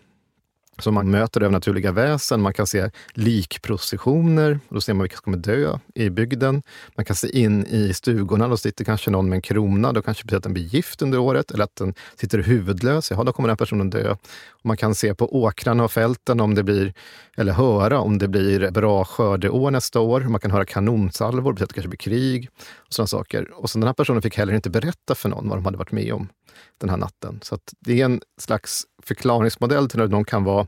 Så 0.79 0.93
man 0.93 1.11
möter 1.11 1.41
övernaturliga 1.41 1.93
väsen, 1.93 2.43
man 2.43 2.55
kan 2.55 2.67
se 2.67 2.91
likprocessioner, 3.13 4.61
då 4.69 4.81
ser 4.81 4.95
man 4.95 5.03
vilka 5.03 5.17
som 5.17 5.25
kommer 5.25 5.39
dö 5.39 5.79
i 5.95 6.11
bygden. 6.11 6.63
Man 6.97 7.05
kan 7.05 7.17
se 7.17 7.39
in 7.39 7.67
i 7.67 7.95
stugorna, 7.95 8.49
då 8.49 8.57
sitter 8.57 8.85
kanske 8.85 9.11
någon 9.11 9.29
med 9.29 9.37
en 9.37 9.43
krona, 9.43 9.93
då 9.93 10.03
kanske 10.03 10.23
det 10.23 10.27
betyder 10.27 10.39
att 10.39 10.43
den 10.43 10.55
blir 10.55 10.65
gift 10.65 11.03
under 11.03 11.19
året, 11.19 11.51
eller 11.51 11.65
att 11.65 11.77
den 11.77 11.95
sitter 12.17 12.39
huvudlös, 12.39 13.11
ja 13.11 13.25
då 13.25 13.33
kommer 13.33 13.49
den 13.49 13.57
personen 13.57 13.91
dö. 13.91 14.11
Och 14.51 14.67
man 14.67 14.77
kan 14.77 14.95
se 14.95 15.15
på 15.15 15.43
åkrarna 15.43 15.85
och 15.85 15.93
fälten 15.93 16.41
om 16.41 16.55
det 16.55 16.63
blir, 16.63 16.95
eller 17.37 17.53
höra 17.53 18.01
om 18.01 18.19
det 18.19 18.29
blir 18.29 18.71
bra 18.71 19.05
skördeår 19.05 19.71
nästa 19.71 20.01
år. 20.01 20.21
Man 20.21 20.41
kan 20.41 20.51
höra 20.51 20.65
kanonsalvor, 20.65 21.53
det 21.53 21.55
betyder 21.55 21.65
att 21.65 21.69
det 21.69 21.75
kanske 21.75 21.89
blir 21.89 21.99
krig. 21.99 22.49
och 22.87 22.93
sådana 22.93 23.07
saker. 23.07 23.51
Och 23.55 23.71
så 23.71 23.79
den 23.79 23.87
här 23.87 23.95
personen 23.95 24.23
fick 24.23 24.39
heller 24.39 24.55
inte 24.55 24.71
berätta 24.71 25.15
för 25.15 25.29
någon 25.29 25.49
vad 25.49 25.59
de 25.59 25.65
hade 25.65 25.79
varit 25.79 25.93
med 25.93 26.13
om 26.13 26.29
den 26.79 26.91
här 26.91 26.97
natten. 26.97 27.41
Så 27.43 27.59
det 27.81 28.01
är 28.01 28.05
en 28.05 28.21
slags 28.39 28.87
förklaringsmodell 29.03 29.89
till 29.89 30.01
att 30.01 30.11
någon 30.11 30.25
kan 30.25 30.45
vara 30.45 30.67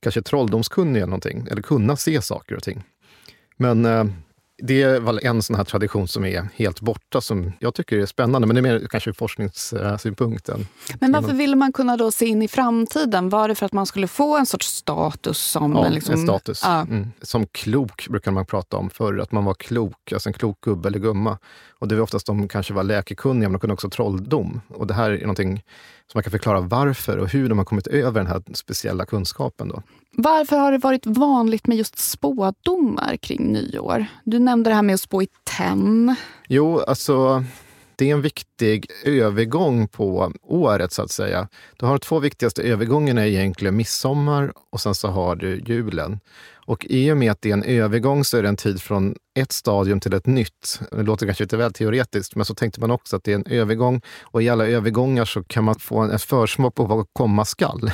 kanske 0.00 0.22
trolldomskunnig 0.22 1.00
eller 1.00 1.06
någonting, 1.06 1.46
eller 1.50 1.62
kunna 1.62 1.96
se 1.96 2.22
saker 2.22 2.56
och 2.56 2.62
ting. 2.62 2.82
Men 3.56 3.84
eh, 3.84 4.04
det 4.62 4.82
är 4.82 5.00
väl 5.00 5.20
en 5.22 5.42
sån 5.42 5.56
här 5.56 5.64
tradition 5.64 6.08
som 6.08 6.24
är 6.24 6.48
helt 6.54 6.80
borta, 6.80 7.20
som 7.20 7.52
jag 7.58 7.74
tycker 7.74 7.98
är 7.98 8.06
spännande, 8.06 8.46
men 8.46 8.54
det 8.54 8.60
är 8.60 8.62
mer 8.62 8.86
kanske 8.90 9.10
ur 9.10 9.14
forskningssynpunkten. 9.14 10.66
Men 11.00 11.12
varför 11.12 11.32
ville 11.32 11.56
man 11.56 11.72
kunna 11.72 11.96
då 11.96 12.10
se 12.12 12.26
in 12.26 12.42
i 12.42 12.48
framtiden? 12.48 13.28
Var 13.28 13.48
det 13.48 13.54
för 13.54 13.66
att 13.66 13.72
man 13.72 13.86
skulle 13.86 14.08
få 14.08 14.36
en 14.36 14.46
sorts 14.46 14.66
status? 14.66 15.38
Som 15.38 15.72
ja, 15.72 15.88
liksom, 15.88 16.14
en 16.14 16.22
status. 16.22 16.60
Ja. 16.64 16.80
Mm. 16.80 17.12
Som 17.22 17.46
klok 17.46 18.08
brukar 18.08 18.30
man 18.30 18.46
prata 18.46 18.76
om 18.76 18.90
förr, 18.90 19.18
att 19.18 19.32
man 19.32 19.44
var 19.44 19.54
klok, 19.54 20.12
alltså 20.12 20.28
en 20.28 20.32
klok 20.32 20.60
gubbe 20.60 20.88
eller 20.88 20.98
gumma. 20.98 21.38
Och 21.78 21.88
det 21.88 21.94
var 21.94 22.02
oftast 22.02 22.26
de 22.26 22.48
kanske 22.48 22.74
var 22.74 22.82
läkekunniga, 22.82 23.48
men 23.48 23.52
de 23.52 23.60
kunde 23.60 23.74
också 23.74 23.90
trolldom. 23.90 24.60
Och 24.68 24.86
det 24.86 24.94
här 24.94 25.10
är 25.10 25.20
någonting 25.20 25.62
som 26.06 26.18
man 26.18 26.22
kan 26.22 26.30
förklara 26.30 26.60
varför 26.60 27.18
och 27.18 27.28
hur 27.28 27.48
de 27.48 27.58
har 27.58 27.64
kommit 27.64 27.86
över 27.86 28.20
den 28.20 28.26
här 28.26 28.42
speciella 28.54 29.06
kunskapen. 29.06 29.68
Då. 29.68 29.82
Varför 30.16 30.56
har 30.56 30.72
det 30.72 30.78
varit 30.78 31.06
vanligt 31.06 31.66
med 31.66 31.76
just 31.76 31.98
spådomar 31.98 33.16
kring 33.16 33.52
nyår? 33.52 34.06
Du 34.24 34.38
nämnde 34.38 34.70
det 34.70 34.74
här 34.74 34.82
med 34.82 34.94
att 34.94 35.00
spå 35.00 35.22
i 35.22 35.28
tenn. 35.44 36.14
Jo, 36.48 36.80
alltså 36.80 37.44
det 37.96 38.10
är 38.10 38.14
en 38.14 38.22
viktig 38.22 38.86
övergång 39.04 39.88
på 39.88 40.32
året 40.42 40.92
så 40.92 41.02
att 41.02 41.10
säga. 41.10 41.48
Du 41.76 41.86
har 41.86 41.92
de 41.92 41.98
två 41.98 42.18
viktigaste 42.18 42.62
övergångarna 42.62 43.26
egentligen 43.26 43.76
midsommar 43.76 44.52
och 44.70 44.80
sen 44.80 44.94
så 44.94 45.08
har 45.08 45.36
du 45.36 45.62
julen. 45.66 46.20
Och 46.66 46.86
i 46.88 47.12
och 47.12 47.16
med 47.16 47.32
att 47.32 47.42
det 47.42 47.48
är 47.48 47.52
en 47.52 47.62
övergång 47.62 48.24
så 48.24 48.36
är 48.36 48.42
det 48.42 48.48
en 48.48 48.56
tid 48.56 48.82
från 48.82 49.14
ett 49.34 49.52
stadium 49.52 50.00
till 50.00 50.12
ett 50.14 50.26
nytt. 50.26 50.80
Det 50.90 51.02
låter 51.02 51.26
kanske 51.26 51.44
lite 51.44 51.56
väl 51.56 51.72
teoretiskt, 51.72 52.36
men 52.36 52.44
så 52.44 52.54
tänkte 52.54 52.80
man 52.80 52.90
också 52.90 53.16
att 53.16 53.24
det 53.24 53.32
är 53.32 53.36
en 53.36 53.46
övergång. 53.46 54.00
Och 54.22 54.42
i 54.42 54.48
alla 54.48 54.66
övergångar 54.66 55.24
så 55.24 55.42
kan 55.42 55.64
man 55.64 55.74
få 55.78 55.98
en 55.98 56.18
försmak 56.18 56.74
på 56.74 56.84
vad 56.84 57.06
komma 57.12 57.44
skall. 57.44 57.90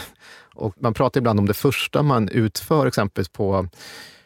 Och 0.61 0.75
man 0.81 0.95
pratar 0.95 1.21
ibland 1.21 1.41
om 1.41 1.47
det 1.47 1.55
första 1.55 2.03
man 2.03 2.29
utför, 2.29 2.87
exempelvis 2.87 3.29
på 3.29 3.69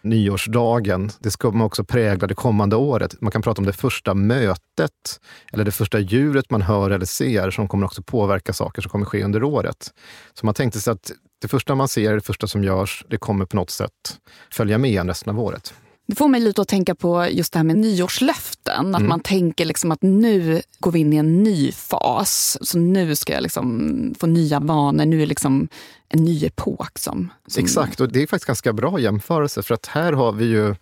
nyårsdagen. 0.02 1.10
Det 1.18 1.30
ska 1.30 1.50
man 1.50 1.66
också 1.66 1.84
prägla 1.84 2.26
det 2.26 2.34
kommande 2.34 2.76
året. 2.76 3.20
Man 3.20 3.30
kan 3.30 3.42
prata 3.42 3.60
om 3.60 3.66
det 3.66 3.72
första 3.72 4.14
mötet 4.14 5.20
eller 5.52 5.64
det 5.64 5.72
första 5.72 5.98
djuret 5.98 6.50
man 6.50 6.62
hör 6.62 6.90
eller 6.90 7.06
ser 7.06 7.50
som 7.50 7.68
kommer 7.68 7.86
också 7.86 8.02
påverka 8.02 8.52
saker 8.52 8.82
som 8.82 8.90
kommer 8.90 9.04
ske 9.04 9.24
under 9.24 9.42
året. 9.42 9.92
Så 10.34 10.46
man 10.46 10.54
tänkte 10.54 10.80
sig 10.80 10.92
att 10.92 11.12
det 11.40 11.48
första 11.48 11.74
man 11.74 11.88
ser, 11.88 12.14
det 12.14 12.20
första 12.20 12.46
som 12.46 12.64
görs, 12.64 13.04
det 13.08 13.16
kommer 13.16 13.44
på 13.44 13.56
något 13.56 13.70
sätt 13.70 14.18
följa 14.52 14.78
med 14.78 15.06
resten 15.06 15.30
av 15.30 15.40
året. 15.40 15.74
Det 16.06 16.14
får 16.14 16.28
mig 16.28 16.40
lite 16.40 16.62
att 16.62 16.68
tänka 16.68 16.94
på 16.94 17.26
just 17.30 17.52
det 17.52 17.58
här 17.58 17.64
med 17.64 17.76
nyårslöften. 17.76 18.94
Att 18.94 19.00
mm. 19.00 19.08
man 19.08 19.20
tänker 19.20 19.64
liksom 19.64 19.92
att 19.92 20.02
nu 20.02 20.62
går 20.78 20.92
vi 20.92 20.98
in 20.98 21.12
i 21.12 21.16
en 21.16 21.42
ny 21.42 21.72
fas. 21.72 22.58
Så 22.60 22.78
nu 22.78 23.16
ska 23.16 23.32
jag 23.32 23.42
liksom 23.42 24.14
få 24.18 24.26
nya 24.26 24.60
vanor. 24.60 25.04
Nu 25.04 25.22
är 25.22 25.26
liksom 25.26 25.68
en 26.08 26.24
ny 26.24 26.46
epok. 26.46 26.98
Som, 26.98 27.32
som... 27.46 27.64
Exakt, 27.64 28.00
och 28.00 28.12
det 28.12 28.22
är 28.22 28.26
faktiskt 28.26 28.46
ganska 28.46 28.72
bra 28.72 28.98
jämförelse. 28.98 29.62
För 29.62 29.74
att 29.74 29.86
här 29.86 30.12
har 30.12 30.32
vi 30.32 30.44
ju 30.44 30.74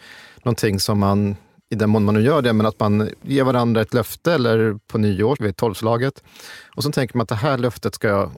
någonting 0.43 0.81
som 0.81 0.99
man, 0.99 1.37
i 1.71 1.75
den 1.75 1.91
mån 1.91 2.05
man 2.05 2.15
nu 2.15 2.23
gör 2.23 2.43
det, 2.43 2.53
men 2.53 2.67
att 2.67 2.81
man 2.81 3.09
ger 3.23 3.45
varandra 3.45 3.81
ett 3.81 3.95
löfte 3.95 4.33
eller 4.33 4.79
på 4.87 4.99
nyår 4.99 5.37
vid 5.41 5.57
tolvslaget. 5.57 6.23
Och 6.77 6.83
så 6.83 6.93
tänker 6.93 7.17
man 7.17 7.23
att 7.23 7.29
det 7.29 7.35
här 7.35 7.59
löftet 7.59 7.95
ska 7.95 8.09
jag 8.09 8.31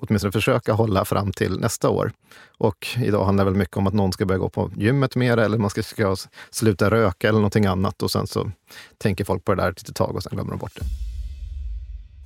åtminstone 0.00 0.32
försöka 0.32 0.72
hålla 0.72 1.04
fram 1.04 1.32
till 1.32 1.60
nästa 1.60 1.88
år. 1.88 2.12
Och 2.58 2.86
idag 2.96 3.24
handlar 3.24 3.44
det 3.44 3.50
väl 3.50 3.58
mycket 3.58 3.76
om 3.76 3.86
att 3.86 3.94
någon 3.94 4.12
ska 4.12 4.26
börja 4.26 4.38
gå 4.38 4.48
på 4.48 4.70
gymmet 4.76 5.16
mer 5.16 5.36
eller 5.36 5.58
man 5.58 5.70
ska, 5.70 5.82
ska 5.82 6.16
sluta 6.50 6.90
röka 6.90 7.28
eller 7.28 7.38
någonting 7.38 7.66
annat. 7.66 8.02
Och 8.02 8.10
sen 8.10 8.26
så 8.26 8.50
tänker 8.98 9.24
folk 9.24 9.44
på 9.44 9.54
det 9.54 9.62
där 9.62 9.70
ett 9.70 9.80
litet 9.80 9.96
tag 9.96 10.16
och 10.16 10.22
sen 10.22 10.30
glömmer 10.32 10.50
de 10.50 10.58
bort 10.58 10.74
det. 10.74 10.84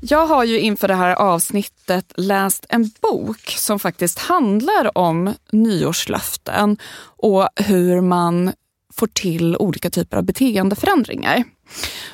Jag 0.00 0.26
har 0.26 0.44
ju 0.44 0.61
inför 0.61 0.88
det 0.88 0.94
här 0.94 1.14
avsnittet 1.14 2.12
läst 2.16 2.66
en 2.68 2.90
bok 3.00 3.40
som 3.49 3.78
faktiskt 3.78 4.18
handlar 4.18 4.99
om 4.99 5.34
nyårslöften 5.52 6.76
och 7.16 7.49
hur 7.56 8.00
man 8.00 8.52
får 8.92 9.06
till 9.06 9.56
olika 9.56 9.90
typer 9.90 10.16
av 10.16 10.25
beteendeförändringar. 10.25 11.44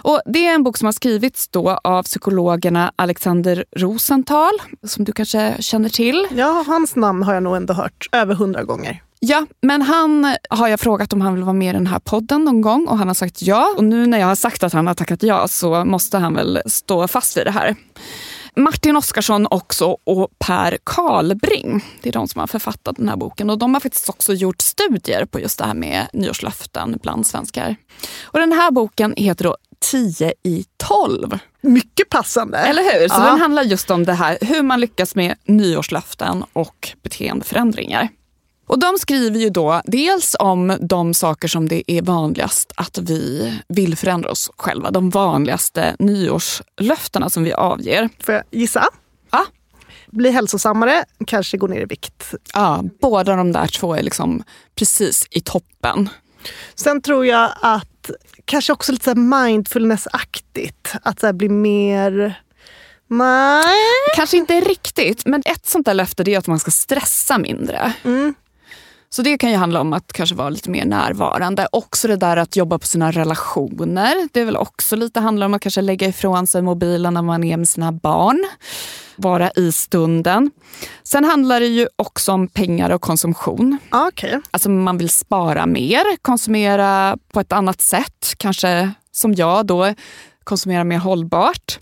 Och 0.03 0.21
det 0.27 0.47
är 0.47 0.55
en 0.55 0.63
bok 0.63 0.77
som 0.77 0.87
har 0.87 0.93
skrivits 0.93 1.49
då 1.49 1.71
av 1.85 2.03
psykologerna 2.03 2.93
Alexander 2.97 3.65
Rosenthal, 3.77 4.53
som 4.87 5.05
du 5.05 5.13
kanske 5.13 5.57
känner 5.61 5.89
till. 5.89 6.27
Ja, 6.31 6.65
hans 6.67 6.97
namn 6.97 7.23
har 7.23 7.35
jag 7.35 7.43
nog 7.43 7.57
ändå 7.57 7.75
hört 7.75 8.09
över 8.13 8.35
hundra 8.35 8.63
gånger. 8.63 9.03
Ja, 9.23 9.47
men 9.63 9.83
han 9.83 10.37
har 10.51 10.69
jag 10.69 10.81
frågat 10.81 11.13
om 11.13 11.21
han 11.21 11.35
vill 11.35 11.45
vara 11.45 11.53
med 11.53 11.71
i 11.71 11.73
den 11.73 11.87
här 11.87 11.99
podden 11.99 12.45
någon 12.45 12.61
gång 12.61 12.87
och 12.87 12.99
han 12.99 13.09
har 13.09 13.15
sagt 13.15 13.43
ja. 13.43 13.75
Och 13.77 13.85
nu 13.85 14.07
när 14.07 14.19
jag 14.19 14.27
har 14.27 14.35
sagt 14.35 14.63
att 14.63 14.73
han 14.73 14.87
har 14.87 14.95
tackat 14.95 15.23
ja 15.23 15.49
så 15.49 15.85
måste 15.85 16.19
han 16.19 16.35
väl 16.35 16.63
stå 16.67 17.09
fast 17.09 17.37
vid 17.37 17.47
det 17.47 17.51
här. 17.51 17.77
Martin 18.57 18.97
Oskarsson 18.97 19.47
också 19.51 19.97
och 20.05 20.29
Per 20.39 20.79
Karlbring. 20.85 21.85
Det 22.03 22.09
är 22.09 22.13
de 22.13 22.29
som 22.29 22.39
har 22.39 22.47
författat 22.47 22.97
den 22.97 23.09
här 23.09 23.17
boken. 23.17 23.51
Och 23.51 23.59
De 23.59 23.75
har 23.75 23.81
faktiskt 23.81 24.09
också 24.09 24.33
gjort 24.33 24.63
studier 24.63 25.25
på 25.25 25.41
just 25.41 25.59
det 25.59 25.65
här 25.65 25.75
med 25.75 26.07
nyårslöften 26.13 26.99
bland 27.03 27.27
svenskar. 27.27 27.77
Och 28.23 28.39
Den 28.39 28.53
här 28.53 28.71
boken 28.71 29.15
heter 29.17 29.45
då 29.45 29.57
10 29.81 30.33
i 30.43 30.65
12. 30.77 31.39
Mycket 31.61 32.09
passande. 32.09 32.59
Eller 32.59 32.83
hur? 32.83 33.09
Så 33.09 33.15
ja. 33.15 33.27
Den 33.27 33.41
handlar 33.41 33.63
just 33.63 33.91
om 33.91 34.05
det 34.05 34.13
här 34.13 34.39
hur 34.41 34.63
man 34.63 34.81
lyckas 34.81 35.15
med 35.15 35.37
nyårslöften 35.45 36.45
och 36.53 36.89
beteendeförändringar. 37.03 38.09
Och 38.71 38.79
de 38.79 38.99
skriver 38.99 39.39
ju 39.39 39.51
då 39.51 39.83
dels 39.85 40.37
om 40.39 40.77
de 40.81 41.15
saker 41.15 41.49
som 41.49 41.69
det 41.69 41.93
är 41.93 42.03
vanligast 42.03 42.73
att 42.77 42.99
vi 42.99 43.53
vill 43.69 43.97
förändra 43.97 44.31
oss 44.31 44.51
själva. 44.57 44.91
De 44.91 45.11
vanligaste 45.11 45.97
nyårslöftena 45.99 47.31
som 47.31 47.45
vi 47.45 47.53
avger. 47.53 48.09
Får 48.21 48.35
jag 48.35 48.45
gissa? 48.51 48.85
Ja. 49.31 49.47
Bli 50.07 50.31
hälsosammare, 50.31 51.05
kanske 51.27 51.57
gå 51.57 51.67
ner 51.67 51.81
i 51.81 51.85
vikt. 51.85 52.35
Ja, 52.55 52.85
båda 53.01 53.37
de 53.37 53.53
där 53.53 53.67
två 53.67 53.95
är 53.95 54.03
liksom 54.03 54.43
precis 54.75 55.27
i 55.31 55.41
toppen. 55.41 56.09
Sen 56.75 57.03
tror 57.03 57.27
jag 57.27 57.53
att 57.61 58.11
kanske 58.45 58.73
också 58.73 58.93
lite 58.93 59.15
mindfulness-aktigt. 59.15 60.95
Att 61.03 61.21
så 61.21 61.33
bli 61.33 61.49
mer... 61.49 62.43
Nej. 63.09 63.77
Kanske 64.17 64.37
inte 64.37 64.61
riktigt, 64.61 65.27
men 65.27 65.43
ett 65.45 65.67
sånt 65.67 65.87
där 65.87 65.95
löfte 65.95 66.31
är 66.31 66.39
att 66.39 66.47
man 66.47 66.59
ska 66.59 66.71
stressa 66.71 67.39
mindre. 67.39 67.93
Mm. 68.05 68.35
Så 69.13 69.23
det 69.23 69.39
kan 69.39 69.51
ju 69.51 69.57
handla 69.57 69.81
om 69.81 69.93
att 69.93 70.13
kanske 70.13 70.35
vara 70.35 70.49
lite 70.49 70.71
mer 70.71 70.85
närvarande. 70.85 71.69
Också 71.73 72.09
det 72.09 72.17
där 72.17 72.37
att 72.37 72.57
jobba 72.57 72.79
på 72.79 72.87
sina 72.87 73.11
relationer. 73.11 74.29
Det 74.33 74.41
är 74.41 74.45
väl 74.45 74.57
också 74.57 74.97
lite 74.97 75.21
handlar 75.21 75.47
om 75.47 75.55
att 75.55 75.63
kanske 75.63 75.81
lägga 75.81 76.09
ifrån 76.09 76.47
sig 76.47 76.63
mobilen 76.63 77.15
när 77.15 77.23
man 77.23 77.45
är 77.45 77.57
med 77.57 77.69
sina 77.69 77.93
barn. 77.93 78.49
Vara 79.17 79.51
i 79.51 79.73
stunden. 79.73 80.51
Sen 81.03 81.25
handlar 81.25 81.61
det 81.61 81.67
ju 81.67 81.89
också 81.97 82.33
om 82.33 82.49
pengar 82.49 82.91
och 82.91 83.01
konsumtion. 83.01 83.79
Okay. 84.09 84.41
Alltså 84.51 84.71
man 84.71 84.99
vill 84.99 85.11
spara 85.11 85.67
mer, 85.67 86.17
konsumera 86.23 87.19
på 87.33 87.41
ett 87.41 87.53
annat 87.53 87.81
sätt. 87.81 88.35
Kanske 88.37 88.91
som 89.13 89.35
jag 89.35 89.67
då, 89.67 89.95
konsumera 90.45 90.85
mer 90.85 90.99
hållbart. 90.99 91.79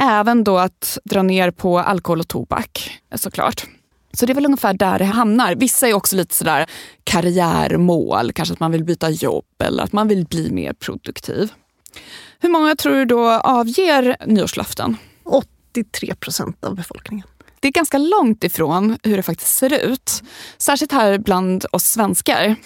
Även 0.00 0.44
då 0.44 0.58
att 0.58 0.98
dra 1.04 1.22
ner 1.22 1.50
på 1.50 1.78
alkohol 1.78 2.20
och 2.20 2.28
tobak 2.28 3.00
såklart. 3.14 3.66
Så 4.12 4.26
det 4.26 4.32
är 4.32 4.34
väl 4.34 4.44
ungefär 4.46 4.74
där 4.74 4.98
det 4.98 5.04
hamnar. 5.04 5.54
Vissa 5.54 5.88
är 5.88 5.94
också 5.94 6.16
lite 6.16 6.34
sådär 6.34 6.66
karriärmål, 7.04 8.32
kanske 8.32 8.52
att 8.52 8.60
man 8.60 8.72
vill 8.72 8.84
byta 8.84 9.10
jobb 9.10 9.44
eller 9.64 9.82
att 9.82 9.92
man 9.92 10.08
vill 10.08 10.26
bli 10.26 10.50
mer 10.50 10.72
produktiv. 10.72 11.52
Hur 12.40 12.48
många 12.48 12.76
tror 12.76 12.94
du 12.94 13.04
då 13.04 13.30
avger 13.30 14.16
nyårslöften? 14.26 14.96
83 15.24 16.14
procent 16.14 16.64
av 16.64 16.74
befolkningen. 16.74 17.26
det 17.60 17.68
är 17.68 17.72
ganska 17.72 17.98
långt 17.98 18.44
ifrån 18.44 18.98
hur 19.02 19.16
det 19.16 19.22
faktiskt 19.22 19.56
ser 19.56 19.72
ut. 19.72 20.22
Särskilt 20.58 20.92
här 20.92 21.18
bland 21.18 21.64
oss 21.72 21.84
svenskar. 21.84 22.56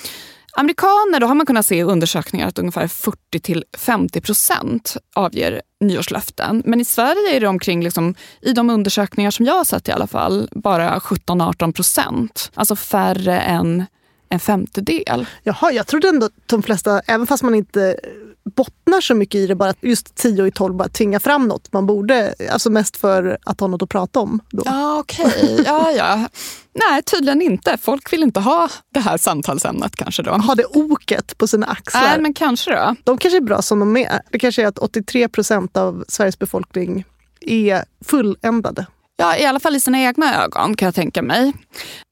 Amerikaner, 0.57 1.21
då 1.21 1.27
har 1.27 1.35
man 1.35 1.47
kunnat 1.47 1.67
se 1.67 1.77
i 1.77 1.83
undersökningar 1.83 2.49
att 2.49 2.59
ungefär 2.59 2.87
40 2.87 3.63
50 3.79 4.21
procent 4.21 4.97
avger 5.15 5.63
nyårslöften. 5.81 6.63
Men 6.67 6.81
i 6.81 6.85
Sverige 6.85 7.37
är 7.37 7.41
det 7.41 7.47
omkring, 7.47 7.83
liksom, 7.83 8.15
i 8.41 8.53
de 8.53 8.71
undersökningar 8.71 9.31
som 9.31 9.47
jag 9.47 9.55
har 9.55 9.65
sett 9.65 9.89
i 9.89 9.93
alla 9.93 10.07
fall, 10.07 10.49
bara 10.53 10.99
17-18 10.99 11.73
procent. 11.73 12.51
Alltså 12.55 12.77
färre 12.77 13.41
än 13.41 13.85
en 14.29 14.41
femtedel. 14.41 15.27
Jaha, 15.43 15.73
jag 15.73 15.87
trodde 15.87 16.09
ändå 16.09 16.27
att 16.27 16.33
de 16.47 16.63
flesta, 16.63 17.01
även 17.01 17.27
fast 17.27 17.43
man 17.43 17.55
inte 17.55 17.97
bottnar 18.45 19.01
så 19.01 19.15
mycket 19.15 19.35
i 19.35 19.47
det, 19.47 19.55
bara 19.55 19.71
att 19.71 19.79
just 19.81 20.15
10 20.15 20.47
i 20.47 20.51
12 20.51 20.75
bara 20.75 20.89
tvinga 20.89 21.21
fram 21.21 21.49
något 21.49 21.73
man 21.73 21.87
borde, 21.87 22.35
alltså 22.53 22.71
mest 22.71 22.97
för 22.97 23.39
att 23.45 23.61
ha 23.61 23.67
något 23.67 23.83
att 23.83 23.89
prata 23.89 24.21
om. 24.21 24.41
Då. 24.51 24.63
Ja, 24.67 24.99
okej. 24.99 25.27
Okay. 25.27 25.63
Ja, 25.67 25.91
ja. 25.91 26.29
Nej, 26.75 27.03
tydligen 27.03 27.43
inte. 27.43 27.77
Folk 27.83 28.13
vill 28.13 28.23
inte 28.23 28.41
ha 28.41 28.69
det 28.95 29.01
här 29.01 29.17
samtalsämnet 29.17 29.97
kanske 29.97 30.23
då. 30.23 30.31
Ha 30.31 30.55
det 30.55 30.65
oket 30.65 31.39
på 31.39 31.47
sina 31.47 31.67
axlar. 31.67 32.03
Nej, 32.03 32.21
men 32.21 32.35
kanske 32.35 32.71
då. 32.71 32.95
De 33.05 33.19
kanske 33.19 33.37
är 33.37 33.41
bra 33.41 33.63
som 33.63 33.79
de 33.79 33.97
är. 33.97 34.23
Det 34.31 34.39
kanske 34.39 34.63
är 34.63 34.67
att 34.67 34.79
83 34.79 35.29
procent 35.29 35.77
av 35.77 36.05
Sveriges 36.09 36.39
befolkning 36.39 37.05
är 37.41 37.85
fulländade. 38.05 38.87
Ja, 39.17 39.37
i 39.37 39.47
alla 39.47 39.61
fall 39.61 39.77
i 39.77 39.81
sina 39.81 40.01
egna 40.01 40.45
ögon 40.45 40.77
kan 40.77 40.87
jag 40.87 40.95
tänka 40.95 41.23
mig. 41.23 41.53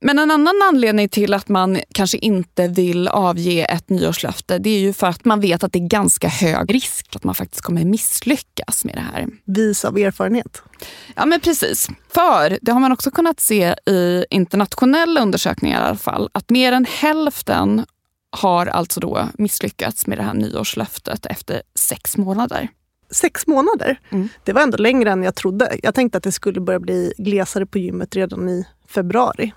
Men 0.00 0.18
en 0.18 0.30
annan 0.30 0.62
anledning 0.62 1.08
till 1.08 1.34
att 1.34 1.48
man 1.48 1.80
kanske 1.94 2.18
inte 2.18 2.68
vill 2.68 3.08
avge 3.08 3.64
ett 3.64 3.90
nyårslöfte 3.90 4.58
det 4.58 4.70
är 4.70 4.80
ju 4.80 4.92
för 4.92 5.06
att 5.06 5.24
man 5.24 5.40
vet 5.40 5.64
att 5.64 5.72
det 5.72 5.78
är 5.78 5.88
ganska 5.88 6.28
hög 6.28 6.74
risk 6.74 7.16
att 7.16 7.24
man 7.24 7.34
faktiskt 7.34 7.62
kommer 7.62 7.84
misslyckas 7.84 8.84
med 8.84 8.94
det 8.94 9.04
här. 9.12 9.26
Vis 9.44 9.84
av 9.84 9.98
erfarenhet. 9.98 10.62
Ja, 11.16 11.26
men 11.26 11.40
precis. 11.40 11.88
För 12.14 12.58
det 12.62 12.72
har 12.72 12.80
man 12.80 12.92
också 12.92 13.10
kunnat 13.10 13.40
se 13.40 13.74
i 13.86 14.24
internationella 14.30 15.20
undersökningar 15.20 15.82
i 15.82 15.88
alla 15.88 15.96
fall, 15.96 16.30
att 16.32 16.50
mer 16.50 16.72
än 16.72 16.86
hälften 16.88 17.86
har 18.36 18.66
alltså 18.66 19.00
då 19.00 19.28
misslyckats 19.38 20.06
med 20.06 20.18
det 20.18 20.22
här 20.22 20.34
nyårslöftet 20.34 21.26
efter 21.26 21.62
sex 21.74 22.16
månader 22.16 22.68
sex 23.10 23.46
månader. 23.46 24.00
Mm. 24.10 24.28
Det 24.44 24.52
var 24.52 24.62
ändå 24.62 24.76
längre 24.76 25.10
än 25.10 25.22
jag 25.22 25.34
trodde. 25.34 25.78
Jag 25.82 25.94
tänkte 25.94 26.18
att 26.18 26.24
det 26.24 26.32
skulle 26.32 26.60
börja 26.60 26.80
bli 26.80 27.12
glesare 27.18 27.66
på 27.66 27.78
gymmet 27.78 28.16
redan 28.16 28.48
i 28.48 28.66
februari. 28.88 29.52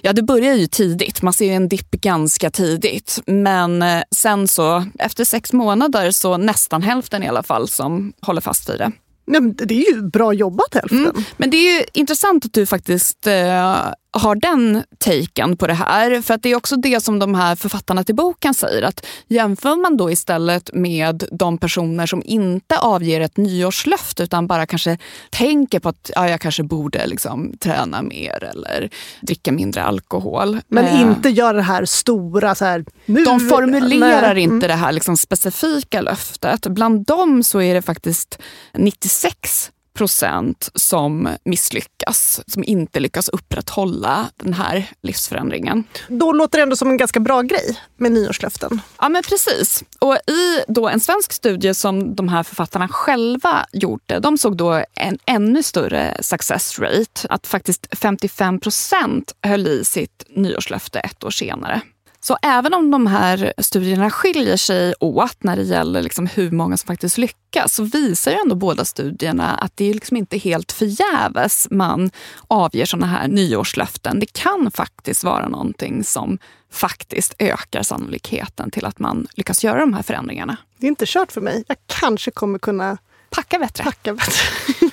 Ja, 0.00 0.12
det 0.12 0.22
börjar 0.22 0.54
ju 0.54 0.66
tidigt. 0.66 1.22
Man 1.22 1.32
ser 1.32 1.52
en 1.52 1.68
dipp 1.68 1.90
ganska 1.90 2.50
tidigt. 2.50 3.18
Men 3.26 3.82
eh, 3.82 4.02
sen 4.10 4.48
så, 4.48 4.84
efter 4.98 5.24
sex 5.24 5.52
månader, 5.52 6.10
så 6.10 6.36
nästan 6.36 6.82
hälften 6.82 7.22
i 7.22 7.28
alla 7.28 7.42
fall 7.42 7.68
som 7.68 8.12
håller 8.20 8.40
fast 8.40 8.70
vid 8.70 8.78
det. 8.78 8.92
Nej, 9.26 9.40
det 9.40 9.74
är 9.74 9.94
ju 9.94 10.02
bra 10.02 10.32
jobbat 10.32 10.74
hälften. 10.74 10.98
Mm. 10.98 11.24
Men 11.36 11.50
det 11.50 11.56
är 11.56 11.84
intressant 11.92 12.44
att 12.44 12.52
du 12.52 12.66
faktiskt 12.66 13.26
eh, 13.26 13.76
har 14.10 14.34
den 14.34 14.82
taken 14.98 15.56
på 15.56 15.66
det 15.66 15.74
här. 15.74 16.22
För 16.22 16.34
att 16.34 16.42
det 16.42 16.48
är 16.48 16.56
också 16.56 16.76
det 16.76 17.00
som 17.00 17.18
de 17.18 17.34
här 17.34 17.56
författarna 17.56 18.04
till 18.04 18.14
boken 18.14 18.54
säger. 18.54 18.82
Att 18.82 19.06
jämför 19.28 19.76
man 19.76 19.96
då 19.96 20.10
istället 20.10 20.70
med 20.74 21.24
de 21.32 21.58
personer 21.58 22.06
som 22.06 22.22
inte 22.24 22.78
avger 22.78 23.20
ett 23.20 23.36
nyårslöfte 23.36 24.22
utan 24.22 24.46
bara 24.46 24.66
kanske 24.66 24.98
tänker 25.30 25.80
på 25.80 25.88
att 25.88 26.10
ja, 26.14 26.28
jag 26.28 26.40
kanske 26.40 26.62
borde 26.62 27.06
liksom 27.06 27.52
träna 27.60 28.02
mer 28.02 28.44
eller 28.44 28.90
dricka 29.20 29.52
mindre 29.52 29.82
alkohol. 29.82 30.60
Men 30.68 30.84
eh, 30.84 31.00
inte 31.00 31.28
gör 31.28 31.54
det 31.54 31.62
här 31.62 31.84
stora... 31.84 32.54
Så 32.54 32.64
här, 32.64 32.84
nu, 33.06 33.24
de 33.24 33.40
formulerar 33.40 34.34
nej. 34.34 34.42
inte 34.42 34.66
det 34.66 34.74
här 34.74 34.92
liksom 34.92 35.16
specifika 35.16 36.00
löftet. 36.00 36.66
Bland 36.66 37.06
dem 37.06 37.42
så 37.42 37.60
är 37.60 37.74
det 37.74 37.82
faktiskt 37.82 38.38
96 38.74 39.70
procent 39.98 40.70
som 40.74 41.28
misslyckas, 41.44 42.40
som 42.46 42.64
inte 42.64 43.00
lyckas 43.00 43.28
upprätthålla 43.28 44.30
den 44.36 44.54
här 44.54 44.90
livsförändringen. 45.02 45.84
Då 46.08 46.32
låter 46.32 46.58
det 46.58 46.62
ändå 46.62 46.76
som 46.76 46.90
en 46.90 46.96
ganska 46.96 47.20
bra 47.20 47.42
grej 47.42 47.78
med 47.96 48.12
nyårslöften. 48.12 48.80
Ja, 48.98 49.08
men 49.08 49.22
precis. 49.22 49.84
Och 49.98 50.14
i 50.14 50.62
då 50.68 50.88
en 50.88 51.00
svensk 51.00 51.32
studie 51.32 51.74
som 51.74 52.14
de 52.14 52.28
här 52.28 52.42
författarna 52.42 52.88
själva 52.88 53.66
gjorde, 53.72 54.18
de 54.18 54.38
såg 54.38 54.56
då 54.56 54.84
en 54.94 55.18
ännu 55.26 55.62
större 55.62 56.16
success 56.20 56.78
rate. 56.78 57.28
Att 57.28 57.46
faktiskt 57.46 57.86
55 57.98 58.60
procent 58.60 59.34
höll 59.42 59.66
i 59.66 59.84
sitt 59.84 60.24
nyårslöfte 60.28 61.00
ett 61.00 61.24
år 61.24 61.30
senare. 61.30 61.80
Så 62.20 62.36
även 62.42 62.74
om 62.74 62.90
de 62.90 63.06
här 63.06 63.52
studierna 63.58 64.10
skiljer 64.10 64.56
sig 64.56 64.94
åt 65.00 65.42
när 65.42 65.56
det 65.56 65.62
gäller 65.62 66.02
liksom 66.02 66.26
hur 66.26 66.50
många 66.50 66.76
som 66.76 66.86
faktiskt 66.86 67.18
lyckas 67.18 67.74
så 67.74 67.82
visar 67.82 68.30
ju 68.30 68.36
ändå 68.36 68.54
båda 68.54 68.84
studierna 68.84 69.54
att 69.54 69.76
det 69.76 69.90
är 69.90 69.94
liksom 69.94 70.16
inte 70.16 70.38
helt 70.38 70.72
förgäves 70.72 71.68
man 71.70 72.10
avger 72.48 72.86
såna 72.86 73.06
här 73.06 73.28
nyårslöften. 73.28 74.20
Det 74.20 74.32
kan 74.32 74.70
faktiskt 74.70 75.24
vara 75.24 75.48
någonting 75.48 76.04
som 76.04 76.38
faktiskt 76.72 77.34
ökar 77.38 77.82
sannolikheten 77.82 78.70
till 78.70 78.84
att 78.84 78.98
man 78.98 79.26
lyckas 79.34 79.64
göra 79.64 79.80
de 79.80 79.94
här 79.94 80.02
förändringarna. 80.02 80.56
Det 80.78 80.86
är 80.86 80.88
inte 80.88 81.06
kört 81.06 81.32
för 81.32 81.40
mig. 81.40 81.64
Jag 81.68 81.76
kanske 81.86 82.30
kommer 82.30 82.58
kunna 82.58 82.98
packa 83.30 83.58
bättre. 83.58 83.84
Packa 83.84 84.14
bättre. 84.14 84.32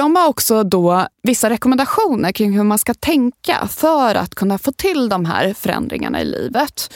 De 0.00 0.16
har 0.16 0.28
också 0.28 0.62
då 0.62 1.06
vissa 1.22 1.50
rekommendationer 1.50 2.32
kring 2.32 2.52
hur 2.52 2.64
man 2.64 2.78
ska 2.78 2.94
tänka 2.94 3.68
för 3.68 4.14
att 4.14 4.34
kunna 4.34 4.58
få 4.58 4.72
till 4.72 5.08
de 5.08 5.24
här 5.24 5.54
förändringarna 5.54 6.20
i 6.20 6.24
livet. 6.24 6.92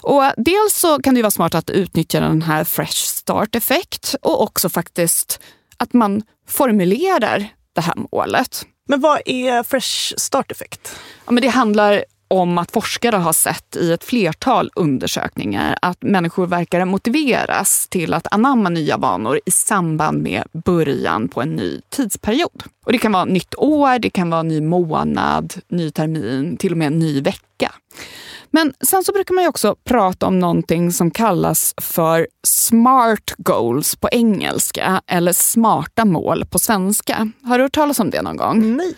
Och 0.00 0.22
dels 0.36 0.74
så 0.74 1.02
kan 1.02 1.14
det 1.14 1.22
vara 1.22 1.30
smart 1.30 1.54
att 1.54 1.70
utnyttja 1.70 2.20
den 2.20 2.42
här 2.42 2.64
fresh 2.64 3.06
start 3.06 3.54
effekt 3.54 4.14
och 4.22 4.42
också 4.42 4.68
faktiskt 4.68 5.40
att 5.76 5.92
man 5.92 6.22
formulerar 6.48 7.48
det 7.74 7.80
här 7.80 7.94
målet. 8.12 8.66
Men 8.88 9.00
vad 9.00 9.20
är 9.24 9.62
fresh 9.62 10.14
start 10.16 10.52
effekt? 10.52 10.96
Ja, 11.26 11.32
men 11.32 11.42
det 11.42 11.48
handlar 11.48 12.04
om 12.30 12.58
att 12.58 12.70
forskare 12.70 13.16
har 13.16 13.32
sett 13.32 13.76
i 13.76 13.92
ett 13.92 14.04
flertal 14.04 14.70
undersökningar 14.74 15.78
att 15.82 16.02
människor 16.02 16.46
verkar 16.46 16.84
motiveras 16.84 17.88
till 17.88 18.14
att 18.14 18.26
anamma 18.30 18.68
nya 18.68 18.96
vanor 18.96 19.40
i 19.46 19.50
samband 19.50 20.22
med 20.22 20.44
början 20.52 21.28
på 21.28 21.42
en 21.42 21.56
ny 21.56 21.80
tidsperiod. 21.88 22.62
Och 22.86 22.92
det 22.92 22.98
kan 22.98 23.12
vara 23.12 23.24
nytt 23.24 23.54
år, 23.54 23.98
det 23.98 24.10
kan 24.10 24.30
vara 24.30 24.42
ny 24.42 24.60
månad, 24.60 25.54
ny 25.68 25.90
termin, 25.90 26.56
till 26.56 26.72
och 26.72 26.78
med 26.78 26.86
en 26.86 26.98
ny 26.98 27.20
vecka. 27.20 27.72
Men 28.50 28.72
sen 28.80 29.04
så 29.04 29.12
brukar 29.12 29.34
man 29.34 29.46
också 29.46 29.76
prata 29.84 30.26
om 30.26 30.38
någonting 30.38 30.92
som 30.92 31.10
kallas 31.10 31.74
för 31.76 32.28
smart 32.46 33.34
goals 33.38 33.96
på 33.96 34.08
engelska 34.12 35.02
eller 35.06 35.32
smarta 35.32 36.04
mål 36.04 36.44
på 36.44 36.58
svenska. 36.58 37.30
Har 37.42 37.58
du 37.58 37.64
hört 37.64 37.72
talas 37.72 38.00
om 38.00 38.10
det 38.10 38.22
någon 38.22 38.36
gång? 38.36 38.76
Nej. 38.76 38.94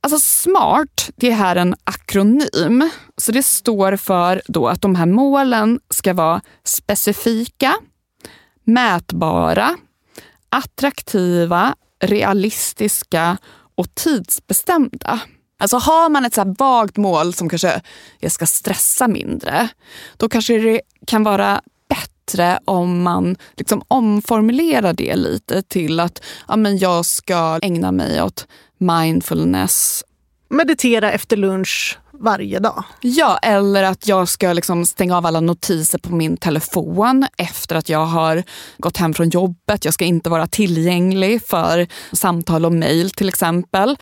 Alltså 0.00 0.18
SMART, 0.20 1.10
det 1.16 1.30
är 1.30 1.34
här 1.34 1.56
en 1.56 1.74
akronym. 1.84 2.90
Så 3.16 3.32
det 3.32 3.42
står 3.42 3.96
för 3.96 4.42
då 4.46 4.68
att 4.68 4.82
de 4.82 4.94
här 4.94 5.06
målen 5.06 5.80
ska 5.90 6.14
vara 6.14 6.40
specifika, 6.64 7.74
mätbara, 8.64 9.76
attraktiva, 10.48 11.74
realistiska 12.00 13.36
och 13.74 13.94
tidsbestämda. 13.94 15.20
Alltså 15.58 15.76
har 15.76 16.08
man 16.08 16.24
ett 16.24 16.34
så 16.34 16.54
vagt 16.58 16.96
mål 16.96 17.34
som 17.34 17.48
kanske 17.48 17.80
jag 18.18 18.32
ska 18.32 18.46
stressa 18.46 19.08
mindre, 19.08 19.68
då 20.16 20.28
kanske 20.28 20.58
det 20.58 20.80
kan 21.06 21.22
vara 21.22 21.62
bättre 21.88 22.58
om 22.64 23.02
man 23.02 23.36
liksom 23.56 23.82
omformulerar 23.88 24.92
det 24.92 25.16
lite 25.16 25.62
till 25.62 26.00
att 26.00 26.22
ja, 26.48 26.56
men 26.56 26.78
jag 26.78 27.06
ska 27.06 27.58
ägna 27.62 27.92
mig 27.92 28.22
åt 28.22 28.46
mindfulness. 28.78 30.04
Meditera 30.50 31.12
efter 31.12 31.36
lunch 31.36 31.98
varje 32.20 32.58
dag. 32.58 32.84
Ja, 33.00 33.38
eller 33.38 33.82
att 33.82 34.08
jag 34.08 34.28
ska 34.28 34.52
liksom 34.52 34.86
stänga 34.86 35.16
av 35.16 35.26
alla 35.26 35.40
notiser 35.40 35.98
på 35.98 36.14
min 36.14 36.36
telefon 36.36 37.26
efter 37.36 37.76
att 37.76 37.88
jag 37.88 38.06
har 38.06 38.42
gått 38.78 38.96
hem 38.96 39.14
från 39.14 39.28
jobbet. 39.28 39.84
Jag 39.84 39.94
ska 39.94 40.04
inte 40.04 40.30
vara 40.30 40.46
tillgänglig 40.46 41.46
för 41.46 41.86
samtal 42.12 42.64
och 42.64 42.72
mejl 42.72 43.10
till 43.10 43.28
exempel. 43.28 43.96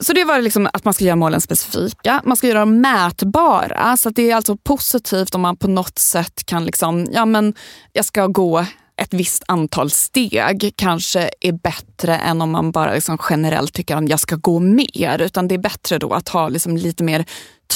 Så 0.00 0.12
det 0.12 0.24
var 0.24 0.40
liksom 0.40 0.68
att 0.72 0.84
man 0.84 0.94
ska 0.94 1.04
göra 1.04 1.16
målen 1.16 1.40
specifika. 1.40 2.22
Man 2.24 2.36
ska 2.36 2.46
göra 2.46 2.58
dem 2.58 2.80
mätbara. 2.80 3.96
Så 3.96 4.10
det 4.10 4.30
är 4.30 4.36
alltså 4.36 4.56
positivt 4.56 5.34
om 5.34 5.40
man 5.40 5.56
på 5.56 5.68
något 5.68 5.98
sätt 5.98 6.46
kan, 6.46 6.64
liksom, 6.64 7.06
ja 7.12 7.24
men 7.24 7.54
jag 7.92 8.04
ska 8.04 8.26
gå 8.26 8.66
ett 8.96 9.14
visst 9.14 9.42
antal 9.48 9.90
steg 9.90 10.72
kanske 10.76 11.30
är 11.40 11.52
bättre 11.52 12.16
än 12.16 12.42
om 12.42 12.50
man 12.50 12.70
bara 12.70 12.94
liksom 12.94 13.18
generellt 13.30 13.72
tycker 13.72 13.96
att 13.96 14.08
jag 14.08 14.20
ska 14.20 14.36
gå 14.36 14.60
mer. 14.60 15.22
Utan 15.22 15.48
det 15.48 15.54
är 15.54 15.58
bättre 15.58 15.98
då 15.98 16.12
att 16.12 16.28
ha 16.28 16.48
liksom 16.48 16.76
lite 16.76 17.04
mer 17.04 17.24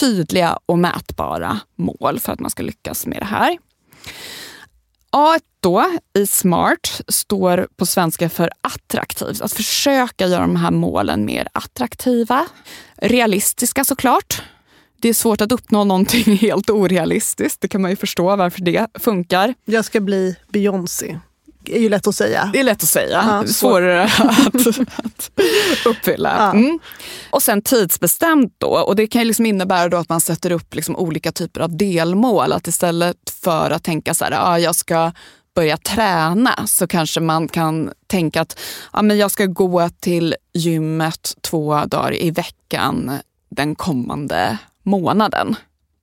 tydliga 0.01 0.59
och 0.67 0.79
mätbara 0.79 1.61
mål 1.77 2.21
för 2.21 2.33
att 2.33 2.41
man 2.41 2.51
ska 2.51 2.63
lyckas 2.63 3.07
med 3.07 3.19
det 3.19 3.25
här. 3.25 3.59
A 5.11 5.39
då 5.61 5.99
i 6.19 6.27
SMART 6.27 7.01
står 7.09 7.69
på 7.77 7.87
svenska 7.87 8.29
för 8.29 8.51
attraktivt. 8.61 9.41
Att 9.41 9.53
försöka 9.53 10.27
göra 10.27 10.41
de 10.41 10.57
här 10.57 10.71
målen 10.71 11.25
mer 11.25 11.49
attraktiva. 11.53 12.47
Realistiska 12.97 13.85
såklart. 13.85 14.43
Det 15.01 15.09
är 15.09 15.15
svårt 15.15 15.41
att 15.41 15.53
uppnå 15.53 15.85
någonting 15.85 16.37
helt 16.41 16.71
orealistiskt. 16.71 17.61
Det 17.61 17.69
kan 17.69 17.83
man 17.83 17.91
ju 17.91 17.97
förstå 17.97 18.37
varför 18.37 18.61
det 18.61 18.87
funkar. 18.95 19.55
Jag 19.65 19.85
ska 19.85 20.01
bli 20.01 20.37
Beyoncé. 20.49 21.19
är 21.67 21.81
ju 21.81 21.89
lätt 21.89 22.07
att 22.07 22.15
säga. 22.15 22.51
Det 22.53 22.61
är 22.61 22.65
lätt 22.65 22.83
att 22.83 22.89
säga, 22.89 23.25
Ja, 23.27 23.53
svårare 23.53 24.05
att, 24.05 24.67
att 25.05 25.31
uppfylla. 25.87 26.35
Ja. 26.39 26.53
Mm. 26.53 26.79
Och 27.31 27.43
sen 27.43 27.63
tidsbestämt 27.63 28.55
då. 28.59 28.69
Och 28.69 28.97
det 28.97 29.07
kan 29.07 29.21
ju 29.21 29.27
liksom 29.27 29.47
innebära 29.47 29.89
då 29.89 29.97
att 29.97 30.09
man 30.09 30.21
sätter 30.21 30.53
upp 30.53 30.75
liksom 30.75 30.97
olika 30.97 31.33
typer 31.33 31.61
av 31.61 31.77
delmål. 31.77 32.53
Att 32.53 32.69
istället 32.69 33.31
för 33.43 33.71
att 33.71 33.85
tänka 33.85 34.15
så 34.15 34.25
här, 34.25 34.33
ah, 34.37 34.59
jag 34.59 34.75
ska 34.75 35.13
börja 35.55 35.77
träna 35.77 36.67
så 36.67 36.87
kanske 36.87 37.21
man 37.21 37.49
kan 37.49 37.93
tänka 38.07 38.41
att 38.41 38.59
ah, 38.91 39.03
men 39.03 39.19
jag 39.19 39.31
ska 39.31 39.47
gå 39.47 39.89
till 40.01 40.35
gymmet 40.55 41.35
två 41.41 41.85
dagar 41.85 42.23
i 42.23 42.31
veckan 42.31 43.13
den 43.49 43.75
kommande 43.75 44.59
månaden. 44.87 45.57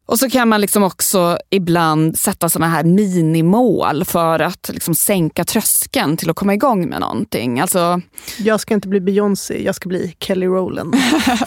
Och 0.05 0.19
så 0.19 0.29
kan 0.29 0.47
man 0.47 0.61
liksom 0.61 0.83
också 0.83 1.37
ibland 1.49 2.19
sätta 2.19 2.49
såna 2.49 2.67
här 2.67 2.83
minimål 2.83 4.05
för 4.05 4.39
att 4.39 4.69
liksom 4.73 4.95
sänka 4.95 5.43
tröskeln 5.45 6.17
till 6.17 6.29
att 6.29 6.35
komma 6.35 6.53
igång 6.53 6.89
med 6.89 6.99
någonting. 6.99 7.59
Alltså, 7.59 8.01
Jag 8.37 8.59
ska 8.59 8.73
inte 8.73 8.87
bli 8.87 8.99
Beyoncé, 8.99 9.63
jag 9.63 9.75
ska 9.75 9.89
bli 9.89 10.15
Kelly 10.19 10.45
Rowland. 10.45 10.95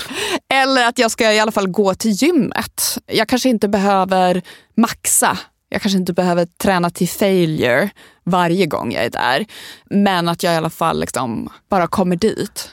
eller 0.54 0.88
att 0.88 0.98
jag 0.98 1.10
ska 1.10 1.32
i 1.32 1.40
alla 1.40 1.52
fall 1.52 1.68
gå 1.68 1.94
till 1.94 2.10
gymmet. 2.10 2.98
Jag 3.06 3.28
kanske 3.28 3.48
inte 3.48 3.68
behöver 3.68 4.42
maxa. 4.76 5.38
Jag 5.68 5.82
kanske 5.82 5.98
inte 5.98 6.12
behöver 6.12 6.46
träna 6.46 6.90
till 6.90 7.08
failure 7.08 7.90
varje 8.24 8.66
gång 8.66 8.92
jag 8.92 9.04
är 9.04 9.10
där. 9.10 9.46
Men 9.90 10.28
att 10.28 10.42
jag 10.42 10.54
i 10.54 10.56
alla 10.56 10.70
fall 10.70 11.00
liksom 11.00 11.48
bara 11.70 11.86
kommer 11.86 12.16
dit. 12.16 12.70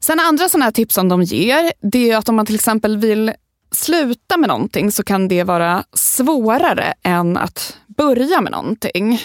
Sen 0.00 0.20
andra 0.20 0.48
sådana 0.48 0.64
här 0.64 0.72
tips 0.72 0.94
som 0.94 1.08
de 1.08 1.22
ger, 1.22 1.72
det 1.92 2.10
är 2.10 2.16
att 2.16 2.28
om 2.28 2.36
man 2.36 2.46
till 2.46 2.54
exempel 2.54 2.96
vill 2.96 3.32
sluta 3.72 4.36
med 4.36 4.48
någonting 4.48 4.92
så 4.92 5.04
kan 5.04 5.28
det 5.28 5.44
vara 5.44 5.84
svårare 5.92 6.94
än 7.02 7.36
att 7.36 7.76
börja 7.86 8.40
med 8.40 8.52
någonting. 8.52 9.22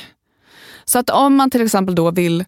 Så 0.86 1.00
att 1.00 1.10
om 1.10 1.36
man 1.36 1.50
till 1.50 1.62
exempel 1.62 1.96
då 1.96 2.12
vill 2.12 2.46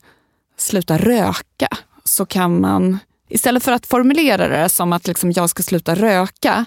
sluta 0.57 0.97
röka 0.97 1.67
så 2.03 2.25
kan 2.25 2.61
man 2.61 2.99
istället 3.29 3.63
för 3.63 3.71
att 3.71 3.85
formulera 3.85 4.47
det 4.47 4.69
som 4.69 4.93
att 4.93 5.07
liksom 5.07 5.31
jag 5.31 5.49
ska 5.49 5.63
sluta 5.63 5.95
röka 5.95 6.65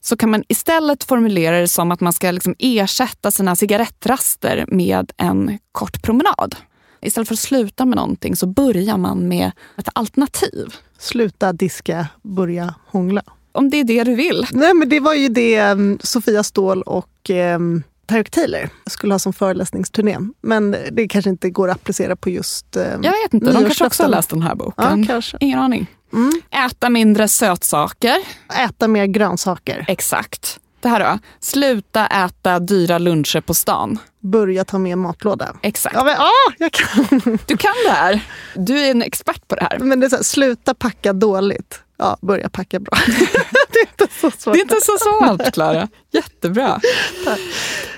så 0.00 0.16
kan 0.16 0.30
man 0.30 0.44
istället 0.48 1.04
formulera 1.04 1.60
det 1.60 1.68
som 1.68 1.90
att 1.90 2.00
man 2.00 2.12
ska 2.12 2.30
liksom 2.30 2.54
ersätta 2.58 3.30
sina 3.30 3.56
cigarettraster 3.56 4.64
med 4.68 5.12
en 5.16 5.58
kort 5.72 6.02
promenad. 6.02 6.56
Istället 7.00 7.28
för 7.28 7.34
att 7.34 7.40
sluta 7.40 7.84
med 7.84 7.96
någonting 7.96 8.36
så 8.36 8.46
börjar 8.46 8.96
man 8.96 9.28
med 9.28 9.52
ett 9.76 9.88
alternativ. 9.92 10.74
Sluta 10.98 11.52
diska, 11.52 12.06
börja 12.22 12.74
hångla. 12.86 13.22
Om 13.54 13.70
det 13.70 13.80
är 13.80 13.84
det 13.84 14.04
du 14.04 14.14
vill. 14.14 14.46
Nej, 14.50 14.74
men 14.74 14.88
det 14.88 15.00
var 15.00 15.14
ju 15.14 15.28
det 15.28 15.62
um, 15.62 15.98
Sofia 16.02 16.42
Ståhl 16.42 16.82
och 16.82 17.30
um, 17.30 17.82
Tarek 18.06 18.30
Taylor 18.30 18.68
skulle 18.86 19.14
ha 19.14 19.18
som 19.18 19.32
föreläsningsturné. 19.32 20.18
Men 20.40 20.76
det 20.92 21.08
kanske 21.08 21.30
inte 21.30 21.50
går 21.50 21.70
att 21.70 21.76
applicera 21.76 22.16
på 22.16 22.30
just 22.30 22.76
um, 22.76 23.02
Jag 23.02 23.12
vet 23.12 23.34
inte, 23.34 23.52
de 23.52 23.62
kanske 23.62 23.86
också 23.86 24.02
har 24.02 24.10
läst 24.10 24.30
den 24.30 24.42
här 24.42 24.54
boken. 24.54 25.00
Ja, 25.00 25.06
kanske. 25.06 25.36
Ingen 25.40 25.58
aning. 25.58 25.86
Mm. 26.12 26.32
Äta 26.66 26.90
mindre 26.90 27.28
sötsaker. 27.28 28.16
Äta 28.64 28.88
mer 28.88 29.06
grönsaker. 29.06 29.84
Exakt. 29.88 30.60
Det 30.80 30.88
här 30.88 31.00
då. 31.00 31.18
Sluta 31.40 32.06
äta 32.06 32.58
dyra 32.58 32.98
luncher 32.98 33.40
på 33.40 33.54
stan. 33.54 33.98
Börja 34.20 34.64
ta 34.64 34.78
med 34.78 34.98
matlåda. 34.98 35.56
Exakt. 35.62 35.94
Ja, 35.94 36.04
men, 36.04 36.16
ah, 36.16 36.52
jag 36.58 36.72
kan. 36.72 37.38
Du 37.46 37.56
kan 37.56 37.72
det 37.86 37.92
här. 37.92 38.20
Du 38.56 38.78
är 38.78 38.90
en 38.90 39.02
expert 39.02 39.48
på 39.48 39.54
det 39.54 39.62
här. 39.70 39.78
Men 39.78 40.00
det 40.00 40.06
är 40.06 40.10
så 40.10 40.16
här, 40.16 40.22
sluta 40.22 40.74
packa 40.74 41.12
dåligt. 41.12 41.80
Ja, 41.96 42.18
börja 42.20 42.48
packa 42.48 42.80
bra. 42.80 42.98
det 43.72 43.78
är 43.78 43.86
inte 44.02 44.14
så 44.20 44.30
svårt. 44.30 44.54
Det 44.54 44.58
är 44.58 44.62
inte 44.62 44.80
så 44.80 44.98
svårt, 44.98 45.52
Klara. 45.52 45.88
Jättebra. 46.12 46.80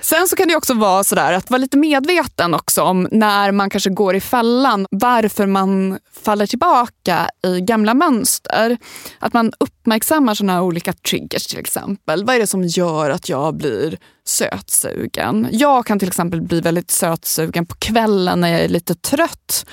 Sen 0.07 0.29
så 0.29 0.37
kan 0.37 0.49
det 0.49 0.57
också 0.57 0.75
vara 0.75 1.05
sådär 1.05 1.33
att 1.33 1.51
vara 1.51 1.59
lite 1.59 1.77
medveten 1.77 2.55
också 2.55 2.83
om 2.83 3.09
när 3.11 3.53
man 3.53 3.71
kanske 3.71 3.91
går 3.91 4.15
i 4.17 4.21
fällan, 4.21 4.87
varför 4.91 5.47
man 5.47 5.99
faller 6.23 6.47
tillbaka 6.47 7.29
i 7.47 7.61
gamla 7.61 7.95
mönster. 7.95 8.79
Att 9.19 9.33
man 9.33 9.53
uppmärksammar 9.61 10.35
sådana 10.35 10.53
här 10.53 10.63
olika 10.63 10.93
triggers 10.93 11.47
till 11.47 11.59
exempel. 11.59 12.25
Vad 12.25 12.37
är 12.37 12.41
det 12.41 12.47
som 12.47 12.65
gör 12.65 13.11
att 13.11 13.29
jag 13.29 13.57
blir 13.57 13.99
sötsugen? 14.25 15.49
Jag 15.53 15.87
kan 15.87 15.99
till 15.99 16.09
exempel 16.09 16.43
bli 16.43 16.61
väldigt 16.61 16.91
sötsugen 16.91 17.67
på 17.67 17.75
kvällen 17.75 18.41
när 18.41 18.49
jag 18.49 18.61
är 18.61 18.69
lite 18.69 18.95
trött. 18.95 19.67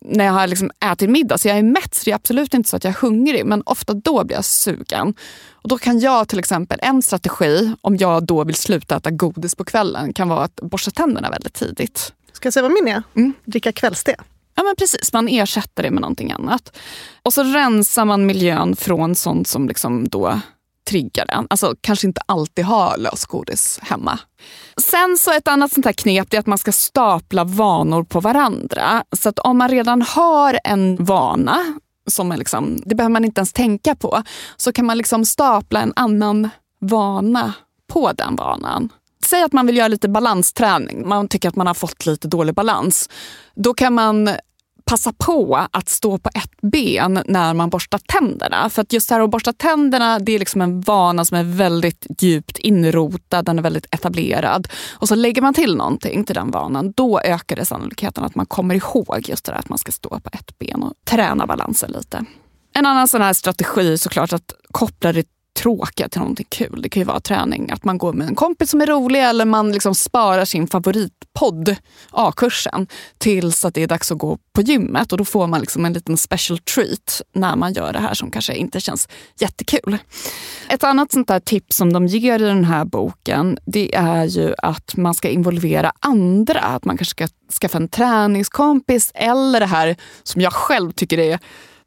När 0.00 0.24
jag 0.24 0.32
har 0.32 0.46
liksom 0.46 0.70
ätit 0.92 1.10
middag, 1.10 1.38
så 1.38 1.48
jag 1.48 1.58
är 1.58 1.62
mätt. 1.62 1.94
Så 1.94 2.04
det 2.04 2.10
är 2.10 2.14
absolut 2.14 2.54
inte 2.54 2.68
så 2.68 2.76
att 2.76 2.84
jag 2.84 2.90
är 2.90 2.98
hungrig, 3.00 3.46
men 3.46 3.62
ofta 3.66 3.94
då 3.94 4.24
blir 4.24 4.36
jag 4.36 4.44
sugen. 4.44 5.14
Och 5.66 5.70
då 5.70 5.78
kan 5.78 6.00
jag 6.00 6.28
till 6.28 6.38
exempel, 6.38 6.78
en 6.82 7.02
strategi 7.02 7.72
om 7.80 7.96
jag 7.96 8.26
då 8.26 8.44
vill 8.44 8.54
sluta 8.54 8.96
äta 8.96 9.10
godis 9.10 9.54
på 9.54 9.64
kvällen 9.64 10.12
kan 10.12 10.28
vara 10.28 10.44
att 10.44 10.60
borsta 10.62 10.90
tänderna 10.90 11.30
väldigt 11.30 11.54
tidigt. 11.54 12.12
Ska 12.32 12.46
jag 12.46 12.52
säga 12.52 12.62
vad 12.62 12.72
min 12.72 12.88
är? 12.88 13.02
Mm. 13.16 13.32
Dricka 13.44 13.72
kvällste. 13.72 14.14
Ja 14.54 14.62
men 14.62 14.76
precis, 14.76 15.12
man 15.12 15.28
ersätter 15.28 15.82
det 15.82 15.90
med 15.90 16.00
någonting 16.00 16.32
annat. 16.32 16.76
Och 17.22 17.32
så 17.32 17.42
rensar 17.42 18.04
man 18.04 18.26
miljön 18.26 18.76
från 18.76 19.14
sånt 19.14 19.48
som 19.48 19.68
liksom 19.68 20.08
då 20.08 20.40
triggar 20.90 21.26
den. 21.26 21.46
Alltså 21.50 21.74
kanske 21.80 22.06
inte 22.06 22.20
alltid 22.26 22.64
ha 22.64 22.96
lösgodis 22.96 23.78
hemma. 23.82 24.18
Sen 24.80 25.18
så 25.18 25.32
ett 25.32 25.48
annat 25.48 25.72
sånt 25.72 25.86
här 25.86 25.92
knep 25.92 26.34
är 26.34 26.38
att 26.38 26.46
man 26.46 26.58
ska 26.58 26.72
stapla 26.72 27.44
vanor 27.44 28.04
på 28.04 28.20
varandra. 28.20 29.04
Så 29.16 29.28
att 29.28 29.38
om 29.38 29.58
man 29.58 29.68
redan 29.68 30.02
har 30.02 30.58
en 30.64 31.04
vana, 31.04 31.78
som 32.06 32.32
är 32.32 32.36
liksom, 32.36 32.78
det 32.84 32.94
behöver 32.94 33.12
man 33.12 33.24
inte 33.24 33.38
ens 33.38 33.52
tänka 33.52 33.94
på, 33.94 34.22
så 34.56 34.72
kan 34.72 34.86
man 34.86 34.98
liksom 34.98 35.24
stapla 35.24 35.80
en 35.80 35.92
annan 35.96 36.48
vana 36.80 37.52
på 37.92 38.12
den 38.12 38.36
vanan. 38.36 38.88
Säg 39.24 39.42
att 39.42 39.52
man 39.52 39.66
vill 39.66 39.76
göra 39.76 39.88
lite 39.88 40.08
balansträning, 40.08 41.08
man 41.08 41.28
tycker 41.28 41.48
att 41.48 41.56
man 41.56 41.66
har 41.66 41.74
fått 41.74 42.06
lite 42.06 42.28
dålig 42.28 42.54
balans. 42.54 43.08
Då 43.54 43.74
kan 43.74 43.94
man 43.94 44.30
passa 44.90 45.12
på 45.12 45.66
att 45.70 45.88
stå 45.88 46.18
på 46.18 46.30
ett 46.34 46.60
ben 46.62 47.22
när 47.26 47.54
man 47.54 47.70
borstar 47.70 47.98
tänderna. 47.98 48.70
För 48.70 48.82
att 48.82 48.92
just 48.92 49.08
det 49.08 49.14
här 49.14 49.22
att 49.22 49.30
borsta 49.30 49.52
tänderna 49.52 50.18
det 50.18 50.32
är 50.32 50.38
liksom 50.38 50.60
en 50.60 50.80
vana 50.80 51.24
som 51.24 51.36
är 51.36 51.42
väldigt 51.42 52.06
djupt 52.18 52.58
inrotad, 52.58 53.44
den 53.44 53.58
är 53.58 53.62
väldigt 53.62 53.86
etablerad. 53.94 54.68
Och 54.92 55.08
så 55.08 55.14
lägger 55.14 55.42
man 55.42 55.54
till 55.54 55.76
någonting 55.76 56.24
till 56.24 56.34
den 56.34 56.50
vanan, 56.50 56.92
då 56.92 57.20
ökar 57.20 57.56
det 57.56 57.64
sannolikheten 57.64 58.24
att 58.24 58.34
man 58.34 58.46
kommer 58.46 58.74
ihåg 58.74 59.24
just 59.28 59.44
det 59.44 59.52
där 59.52 59.58
att 59.58 59.68
man 59.68 59.78
ska 59.78 59.92
stå 59.92 60.08
på 60.08 60.30
ett 60.32 60.58
ben 60.58 60.82
och 60.82 60.92
träna 61.04 61.46
balansen 61.46 61.92
lite. 61.92 62.24
En 62.74 62.86
annan 62.86 63.08
sån 63.08 63.22
här 63.22 63.32
strategi 63.32 63.92
är 63.92 63.96
såklart 63.96 64.32
att 64.32 64.54
koppla 64.72 65.12
det 65.12 65.26
tråkiga 65.56 66.08
till 66.08 66.20
någonting 66.20 66.46
kul. 66.48 66.82
Det 66.82 66.88
kan 66.88 67.00
ju 67.00 67.04
vara 67.04 67.20
träning, 67.20 67.70
att 67.70 67.84
man 67.84 67.98
går 67.98 68.12
med 68.12 68.28
en 68.28 68.34
kompis 68.34 68.70
som 68.70 68.80
är 68.80 68.86
rolig 68.86 69.24
eller 69.24 69.44
man 69.44 69.72
liksom 69.72 69.94
sparar 69.94 70.44
sin 70.44 70.66
favoritpodd, 70.68 71.76
A-kursen, 72.10 72.86
tills 73.18 73.64
att 73.64 73.74
det 73.74 73.82
är 73.82 73.86
dags 73.86 74.12
att 74.12 74.18
gå 74.18 74.38
på 74.52 74.60
gymmet. 74.60 75.12
Och 75.12 75.18
då 75.18 75.24
får 75.24 75.46
man 75.46 75.60
liksom 75.60 75.84
en 75.84 75.92
liten 75.92 76.16
special 76.16 76.58
treat 76.58 77.22
när 77.34 77.56
man 77.56 77.72
gör 77.72 77.92
det 77.92 77.98
här 77.98 78.14
som 78.14 78.30
kanske 78.30 78.54
inte 78.54 78.80
känns 78.80 79.08
jättekul. 79.40 79.98
Ett 80.68 80.84
annat 80.84 81.12
sånt 81.12 81.28
där 81.28 81.40
tips 81.40 81.76
som 81.76 81.92
de 81.92 82.06
ger 82.06 82.42
i 82.42 82.44
den 82.44 82.64
här 82.64 82.84
boken, 82.84 83.58
det 83.66 83.94
är 83.94 84.24
ju 84.24 84.54
att 84.58 84.96
man 84.96 85.14
ska 85.14 85.28
involvera 85.28 85.92
andra. 86.00 86.60
Att 86.60 86.84
man 86.84 86.96
kanske 86.96 87.10
ska 87.10 87.28
skaffa 87.60 87.78
en 87.78 87.88
träningskompis 87.88 89.10
eller 89.14 89.60
det 89.60 89.66
här 89.66 89.96
som 90.22 90.40
jag 90.40 90.52
själv 90.52 90.92
tycker 90.92 91.18
är 91.18 91.38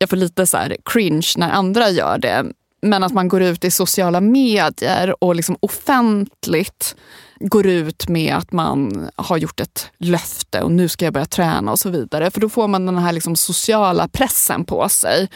jag 0.02 0.10
får 0.10 0.18
lite 0.18 0.46
så 0.46 0.58
här 0.58 0.78
cringe 0.86 1.28
när 1.38 1.50
andra 1.50 1.90
gör 1.90 2.18
det. 2.18 2.46
Men 2.82 3.04
att 3.04 3.14
man 3.14 3.28
går 3.28 3.42
ut 3.42 3.64
i 3.64 3.72
sociala 3.72 4.22
medier 4.22 5.24
och 5.24 5.36
liksom 5.36 5.58
offentligt 5.60 6.96
går 7.40 7.68
ut 7.68 8.08
med 8.08 8.36
att 8.36 8.52
man 8.52 9.10
har 9.16 9.38
gjort 9.38 9.60
ett 9.60 9.92
löfte 9.98 10.62
och 10.62 10.72
nu 10.72 10.90
ska 10.90 11.06
jag 11.06 11.14
börja 11.14 11.26
träna 11.26 11.72
och 11.72 11.80
så 11.80 11.90
vidare. 11.90 12.32
För 12.32 12.42
då 12.42 12.50
får 12.50 12.68
man 12.68 12.86
den 12.86 12.98
här 12.98 13.12
liksom 13.12 13.36
sociala 13.36 14.08
pressen 14.08 14.66
på 14.66 14.90
sig. 14.90 15.30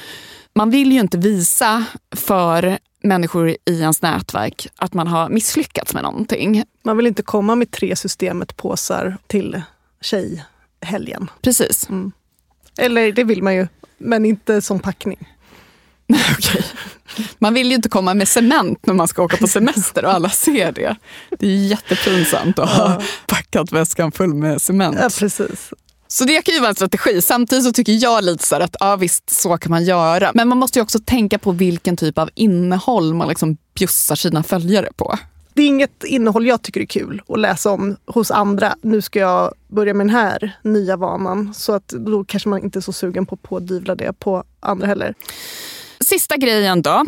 Man 0.56 0.70
vill 0.70 0.92
ju 0.92 1.00
inte 1.00 1.18
visa 1.18 1.86
för 2.16 2.80
människor 3.04 3.50
i 3.50 3.58
ens 3.66 4.02
nätverk 4.02 4.68
att 4.76 4.94
man 4.94 5.08
har 5.08 5.30
misslyckats 5.30 5.94
med 5.94 6.04
någonting. 6.04 6.64
Man 6.84 6.98
vill 6.98 7.08
inte 7.08 7.24
komma 7.24 7.56
med 7.56 7.72
tre 7.72 7.96
systemet-påsar 7.96 9.18
till 9.28 9.62
tjejhelgen. 10.02 11.30
Precis. 11.42 11.90
Mm. 11.90 12.12
Eller 12.78 13.12
det 13.12 13.24
vill 13.24 13.44
man 13.44 13.56
ju, 13.56 13.68
men 13.98 14.26
inte 14.26 14.62
som 14.62 14.80
packning. 14.80 15.33
Okej. 16.38 16.66
Man 17.40 17.54
vill 17.54 17.68
ju 17.68 17.76
inte 17.76 17.90
komma 17.90 18.14
med 18.14 18.28
cement 18.28 18.86
när 18.86 18.94
man 18.94 19.08
ska 19.08 19.24
åka 19.24 19.38
på 19.38 19.48
semester 19.48 20.06
och 20.06 20.12
alla 20.12 20.30
ser 20.30 20.72
det. 20.72 20.96
Det 21.40 21.48
är 21.48 21.68
jättepinsamt 21.68 22.60
att 22.60 22.70
ha 22.70 23.02
packat 23.26 23.72
väskan 23.72 24.12
full 24.12 24.34
med 24.34 24.62
cement. 24.62 24.98
Ja, 25.02 25.10
precis. 25.20 25.74
Så 26.08 26.26
det 26.26 26.42
kan 26.42 26.54
ju 26.54 26.60
vara 26.60 26.70
en 26.70 26.76
strategi. 26.76 27.22
Samtidigt 27.22 27.66
så 27.66 27.72
tycker 27.72 27.94
jag 27.94 28.24
lite 28.24 28.46
så 28.46 28.56
att 28.56 28.76
ja, 28.80 28.96
visst, 28.96 29.30
så 29.30 29.58
kan 29.58 29.70
man 29.70 29.84
göra. 29.84 30.32
Men 30.34 30.48
man 30.48 30.58
måste 30.58 30.80
ju 30.80 30.84
också 30.84 31.00
tänka 31.00 31.40
på 31.40 31.52
vilken 31.52 31.98
typ 31.98 32.18
av 32.18 32.30
innehåll 32.36 33.14
man 33.14 33.28
liksom 33.28 33.58
bjussar 33.76 34.16
sina 34.16 34.44
följare 34.44 34.90
på. 34.96 35.18
Det 35.54 35.62
är 35.62 35.68
inget 35.68 36.04
innehåll 36.04 36.48
jag 36.48 36.62
tycker 36.62 36.82
är 36.82 36.86
kul 36.86 37.22
att 37.28 37.40
läsa 37.40 37.72
om 37.72 37.96
hos 38.06 38.32
andra. 38.32 38.76
Nu 38.82 39.02
ska 39.02 39.20
jag 39.20 39.54
börja 39.68 39.94
med 39.94 40.06
den 40.08 40.16
här 40.16 40.58
nya 40.62 40.98
vanan. 40.98 41.54
Så 41.54 41.74
att 41.74 41.88
då 41.88 42.24
kanske 42.24 42.50
man 42.50 42.64
inte 42.64 42.80
är 42.80 42.82
så 42.82 42.94
sugen 42.94 43.26
på 43.26 43.36
att 43.36 43.44
pådyvla 43.44 43.96
det 43.96 44.20
på 44.20 44.44
andra 44.60 44.88
heller. 44.88 45.16
Sista 46.06 46.38
grejen 46.38 46.82
då. 46.82 47.06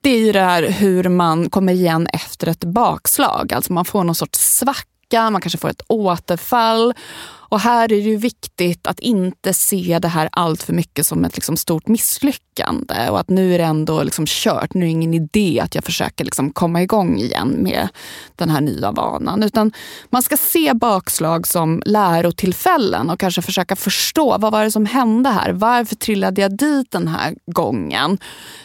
Det 0.00 0.10
är 0.10 0.18
ju 0.18 0.32
det 0.32 0.40
här 0.40 0.62
hur 0.62 1.08
man 1.08 1.50
kommer 1.50 1.72
igen 1.72 2.06
efter 2.12 2.46
ett 2.46 2.64
bakslag. 2.64 3.52
Alltså 3.52 3.72
man 3.72 3.84
får 3.84 4.04
någon 4.04 4.14
sorts 4.14 4.58
svacka, 4.58 5.30
man 5.30 5.40
kanske 5.40 5.58
får 5.58 5.68
ett 5.68 5.82
återfall. 5.88 6.94
Och 7.48 7.60
här 7.60 7.84
är 7.84 7.88
det 7.88 7.94
ju 7.94 8.16
viktigt 8.16 8.86
att 8.86 9.00
inte 9.00 9.54
se 9.54 9.98
det 10.02 10.08
här 10.08 10.28
allt 10.32 10.62
för 10.62 10.72
mycket 10.72 11.06
som 11.06 11.24
ett 11.24 11.34
liksom 11.34 11.56
stort 11.56 11.88
misslyckande 11.88 13.10
och 13.10 13.20
att 13.20 13.28
nu 13.28 13.54
är 13.54 13.58
det 13.58 13.64
ändå 13.64 14.02
liksom 14.02 14.24
kört. 14.28 14.74
Nu 14.74 14.80
är 14.80 14.84
det 14.84 14.90
ingen 14.90 15.14
idé 15.14 15.60
att 15.60 15.74
jag 15.74 15.84
försöker 15.84 16.24
liksom 16.24 16.50
komma 16.50 16.82
igång 16.82 17.18
igen 17.18 17.48
med 17.58 17.88
den 18.36 18.50
här 18.50 18.60
nya 18.60 18.92
vanan. 18.92 19.42
Utan 19.42 19.72
man 20.10 20.22
ska 20.22 20.36
se 20.36 20.74
bakslag 20.74 21.46
som 21.46 21.82
lärotillfällen 21.86 23.10
och 23.10 23.20
kanske 23.20 23.42
försöka 23.42 23.76
förstå 23.76 24.38
vad 24.38 24.52
var 24.52 24.64
det 24.64 24.70
som 24.70 24.86
hände 24.86 25.30
här? 25.30 25.52
Varför 25.52 25.96
trillade 25.96 26.40
jag 26.40 26.56
dit 26.56 26.90
den 26.90 27.08
här 27.08 27.34
gången? 27.46 28.18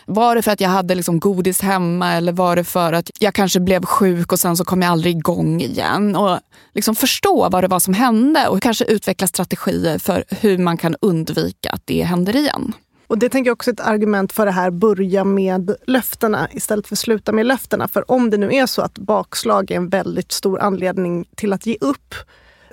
Var 0.06 0.36
det 0.36 0.42
för 0.42 0.52
att 0.52 0.62
jag 0.62 0.70
hade 0.70 0.96
liksom 0.96 1.20
godis 1.20 1.62
hemma 1.62 2.12
eller 2.14 2.32
var 2.32 2.56
det 2.56 2.64
för 2.64 2.94
att 2.94 3.12
jag 3.20 3.34
kanske 3.34 3.60
blev 3.60 3.86
sjuk 3.86 4.32
och 4.32 4.40
sen 4.40 4.58
så 4.58 4.66
kom 4.66 4.82
jag 4.82 4.92
aldrig 4.92 5.18
igång 5.18 5.62
igen? 5.62 6.16
Och 6.16 6.40
liksom 6.74 6.96
förstå 6.96 7.50
vad 7.50 7.64
det 7.64 7.68
var 7.68 7.80
som 7.80 7.94
hände 7.94 8.48
och 8.48 8.62
kanske 8.74 8.94
utveckla 8.94 9.28
strategier 9.28 9.98
för 9.98 10.24
hur 10.30 10.58
man 10.58 10.78
kan 10.78 10.96
undvika 11.02 11.70
att 11.70 11.82
det 11.86 12.04
händer 12.04 12.36
igen. 12.36 12.74
Och 13.08 13.18
Det 13.18 13.30
tänker 13.30 13.50
jag 13.50 13.56
också 13.56 13.70
är 13.70 13.74
ett 13.74 13.80
argument 13.80 14.34
för 14.34 14.46
det 14.46 14.52
här 14.52 14.72
börja 14.72 15.24
med 15.24 15.76
löftena 15.88 16.48
istället 16.52 16.88
för 16.88 16.96
sluta 16.96 17.32
med 17.32 17.46
löftena. 17.46 17.88
För 17.88 18.12
om 18.12 18.30
det 18.30 18.38
nu 18.38 18.54
är 18.54 18.66
så 18.66 18.82
att 18.82 18.98
bakslag 18.98 19.72
är 19.72 19.76
en 19.76 19.90
väldigt 19.90 20.32
stor 20.32 20.60
anledning 20.60 21.26
till 21.36 21.54
att 21.54 21.66
ge 21.66 21.78
upp 21.82 22.16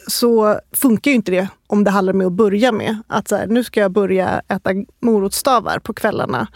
så 0.08 0.60
funkar 0.72 1.10
ju 1.10 1.14
inte 1.14 1.30
det 1.30 1.48
om 1.66 1.84
det 1.84 1.90
handlar 1.90 2.14
om 2.14 2.26
att 2.26 2.32
börja 2.32 2.72
med. 2.72 3.02
Att 3.06 3.28
så 3.28 3.36
här, 3.36 3.46
nu 3.46 3.64
ska 3.64 3.80
jag 3.80 3.92
börja 3.92 4.42
äta 4.48 4.70
morotsstavar 5.00 5.78
på 5.78 5.94
kvällarna. 5.94 6.48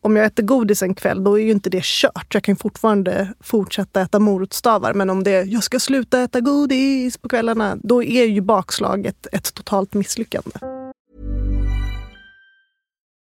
Om 0.00 0.16
jag 0.16 0.26
äter 0.26 0.42
godis 0.42 0.82
en 0.82 0.94
kväll, 0.94 1.24
då 1.24 1.38
är 1.38 1.44
ju 1.44 1.50
inte 1.50 1.70
det 1.70 1.84
kört. 1.84 2.34
Jag 2.34 2.42
kan 2.42 2.56
fortfarande 2.56 3.34
fortsätta 3.40 4.00
äta 4.00 4.18
morotsstavar. 4.18 4.94
Men 4.94 5.10
om 5.10 5.24
det 5.24 5.30
är 5.30 5.44
jag 5.46 5.64
ska 5.64 5.78
sluta 5.78 6.22
äta 6.22 6.40
godis 6.40 7.18
på 7.18 7.28
kvällarna, 7.28 7.76
då 7.82 8.02
är 8.02 8.24
ju 8.24 8.40
bakslaget 8.40 9.26
ett 9.32 9.54
totalt 9.54 9.94
misslyckande. 9.94 10.50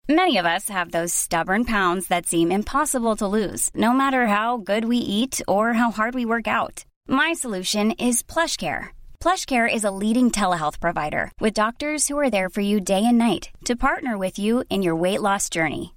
Many 0.09 0.37
of 0.37 0.45
us 0.45 0.69
have 0.69 0.91
those 0.91 1.13
stubborn 1.13 1.65
pounds 1.65 2.07
that 2.07 2.27
seem 2.27 2.51
impossible 2.51 3.17
to 3.17 3.27
lose, 3.27 3.69
no 3.75 3.91
matter 3.91 4.25
how 4.25 4.57
good 4.57 4.85
we 4.85 4.97
eat 4.97 5.41
or 5.47 5.73
how 5.73 5.91
hard 5.91 6.15
we 6.15 6.25
work 6.25 6.47
out. 6.47 6.85
My 7.09 7.33
solution 7.33 7.91
is 7.91 8.23
PlushCare. 8.23 8.85
PlushCare 9.19 9.67
is 9.67 9.83
a 9.83 9.91
leading 9.91 10.31
telehealth 10.31 10.79
provider 10.79 11.29
with 11.41 11.53
doctors 11.53 12.07
who 12.07 12.17
are 12.17 12.29
there 12.29 12.49
for 12.49 12.61
you 12.61 12.79
day 12.79 13.03
and 13.03 13.17
night 13.17 13.49
to 13.65 13.75
partner 13.75 14.17
with 14.17 14.39
you 14.39 14.63
in 14.69 14.81
your 14.81 14.95
weight 14.95 15.21
loss 15.21 15.49
journey. 15.49 15.96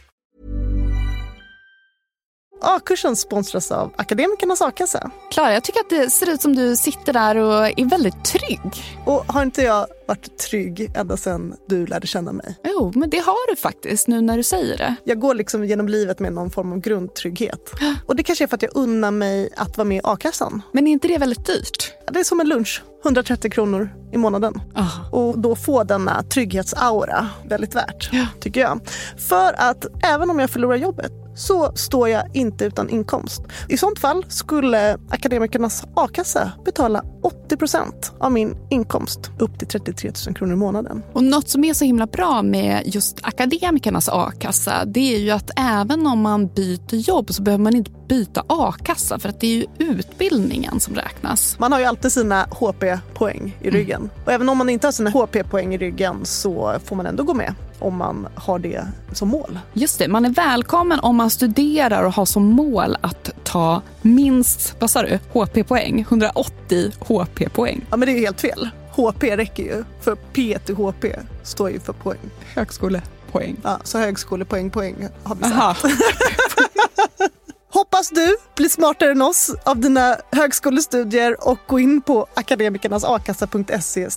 A-kursen 2.61 3.15
sponsras 3.15 3.71
av 3.71 3.93
Akademikernas 3.95 4.61
a-kassa. 4.61 5.11
Klara, 5.31 5.53
jag 5.53 5.63
tycker 5.63 5.79
att 5.79 5.89
det 5.89 6.09
ser 6.09 6.29
ut 6.29 6.41
som 6.41 6.55
du 6.55 6.75
sitter 6.75 7.13
där 7.13 7.35
och 7.35 7.79
är 7.79 7.89
väldigt 7.89 8.25
trygg. 8.25 8.59
Och 9.05 9.25
har 9.27 9.43
inte 9.43 9.61
jag 9.61 9.87
varit 10.07 10.37
trygg 10.37 10.91
ända 10.95 11.17
sedan 11.17 11.55
du 11.67 11.85
lärde 11.85 12.07
känna 12.07 12.31
mig? 12.31 12.55
Jo, 12.63 12.91
men 12.95 13.09
det 13.09 13.17
har 13.17 13.49
du 13.49 13.55
faktiskt 13.55 14.07
nu 14.07 14.21
när 14.21 14.37
du 14.37 14.43
säger 14.43 14.77
det. 14.77 14.95
Jag 15.03 15.19
går 15.19 15.35
liksom 15.35 15.65
genom 15.65 15.87
livet 15.87 16.19
med 16.19 16.33
någon 16.33 16.49
form 16.49 16.71
av 16.71 16.79
grundtrygghet. 16.79 17.71
Och 18.07 18.15
det 18.15 18.23
kanske 18.23 18.45
är 18.45 18.47
för 18.47 18.55
att 18.55 18.63
jag 18.63 18.75
unnar 18.75 19.11
mig 19.11 19.49
att 19.57 19.77
vara 19.77 19.85
med 19.85 19.97
i 19.97 20.01
a-kassan. 20.03 20.61
Men 20.71 20.87
är 20.87 20.91
inte 20.91 21.07
det 21.07 21.17
väldigt 21.17 21.45
dyrt? 21.45 21.93
Det 22.11 22.19
är 22.19 22.23
som 22.23 22.39
en 22.39 22.47
lunch. 22.47 22.83
130 23.03 23.51
kronor 23.51 23.89
i 24.11 24.17
månaden. 24.17 24.61
Oh. 24.75 25.13
Och 25.13 25.39
då 25.39 25.55
få 25.55 25.83
denna 25.83 26.23
trygghetsaura 26.23 27.29
väldigt 27.45 27.75
värt, 27.75 28.09
ja. 28.11 28.27
tycker 28.39 28.61
jag. 28.61 28.79
För 29.17 29.53
att 29.57 29.85
även 30.03 30.29
om 30.29 30.39
jag 30.39 30.49
förlorar 30.49 30.75
jobbet 30.75 31.20
så 31.35 31.71
står 31.75 32.09
jag 32.09 32.23
inte 32.33 32.65
utan 32.65 32.89
inkomst. 32.89 33.41
I 33.69 33.77
sånt 33.77 33.99
fall 33.99 34.25
skulle 34.27 34.97
Akademikernas 35.09 35.83
a-kassa 35.95 36.51
betala 36.65 37.03
80% 37.49 37.77
av 38.19 38.31
min 38.31 38.55
inkomst 38.69 39.31
upp 39.39 39.59
till 39.59 39.67
33 39.67 40.11
000 40.27 40.35
kronor 40.35 40.53
i 40.53 40.57
månaden. 40.57 41.03
Och 41.13 41.23
något 41.23 41.49
som 41.49 41.63
är 41.63 41.73
så 41.73 41.85
himla 41.85 42.07
bra 42.07 42.41
med 42.41 42.81
just 42.85 43.19
Akademikernas 43.21 44.09
a-kassa 44.09 44.85
det 44.85 45.15
är 45.15 45.19
ju 45.19 45.31
att 45.31 45.51
även 45.57 46.07
om 46.07 46.21
man 46.21 46.47
byter 46.47 46.95
jobb 46.95 47.33
så 47.33 47.41
behöver 47.43 47.63
man 47.63 47.75
inte 47.75 47.91
byta 48.11 48.43
a-kassa 48.47 49.19
för 49.19 49.29
att 49.29 49.39
det 49.39 49.47
är 49.47 49.55
ju 49.55 49.65
utbildningen 49.77 50.79
som 50.79 50.95
räknas. 50.95 51.59
Man 51.59 51.71
har 51.71 51.79
ju 51.79 51.85
alltid 51.85 52.11
sina 52.11 52.47
HP-poäng 52.51 53.57
i 53.61 53.69
ryggen. 53.69 54.01
Mm. 54.01 54.09
Och 54.25 54.31
även 54.31 54.49
om 54.49 54.57
man 54.57 54.69
inte 54.69 54.87
har 54.87 54.91
sina 54.91 55.09
HP-poäng 55.09 55.73
i 55.73 55.77
ryggen 55.77 56.25
så 56.25 56.75
får 56.85 56.95
man 56.95 57.05
ändå 57.05 57.23
gå 57.23 57.33
med 57.33 57.55
om 57.79 57.97
man 57.97 58.27
har 58.35 58.59
det 58.59 58.87
som 59.11 59.29
mål. 59.29 59.59
Just 59.73 59.99
det, 59.99 60.07
man 60.07 60.25
är 60.25 60.29
välkommen 60.29 60.99
om 60.99 61.15
man 61.15 61.29
studerar 61.29 62.03
och 62.03 62.13
har 62.13 62.25
som 62.25 62.43
mål 62.43 62.97
att 63.01 63.29
ta 63.43 63.81
minst, 64.01 64.75
vad 64.79 64.89
sa 64.89 65.01
du, 65.01 65.19
HP-poäng? 65.33 65.99
180 65.99 66.91
HP-poäng. 66.99 67.85
Ja 67.89 67.97
men 67.97 68.07
det 68.07 68.11
är 68.11 68.19
helt 68.19 68.41
fel. 68.41 68.69
HP 68.95 69.23
räcker 69.23 69.63
ju, 69.63 69.83
för 70.01 70.15
P 70.15 70.59
till 70.65 70.75
HP 70.75 71.05
står 71.43 71.69
ju 71.69 71.79
för 71.79 71.93
poäng. 71.93 72.29
Högskolepoäng. 72.55 73.55
Ja, 73.63 73.79
så 73.83 73.97
högskolepoäng, 73.97 74.69
poäng 74.69 75.07
har 75.23 75.35
vi 75.35 75.43
sagt. 75.43 75.85
Hoppas 77.73 78.09
du 78.09 78.35
blir 78.55 78.69
smartare 78.69 79.11
än 79.11 79.21
oss 79.21 79.55
av 79.63 79.79
dina 79.79 80.17
högskolestudier 80.31 81.47
och 81.47 81.57
gå 81.67 81.79
in 81.79 82.01
på 82.01 82.27
akademikernasakassa.se 82.33 84.09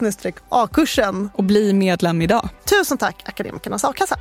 a-kursen. 0.48 1.30
Och 1.34 1.44
bli 1.44 1.72
medlem 1.72 2.22
idag. 2.22 2.48
Tusen 2.64 2.98
tack 2.98 3.22
Akademikernas 3.24 3.84
a-kassa. 3.84 4.18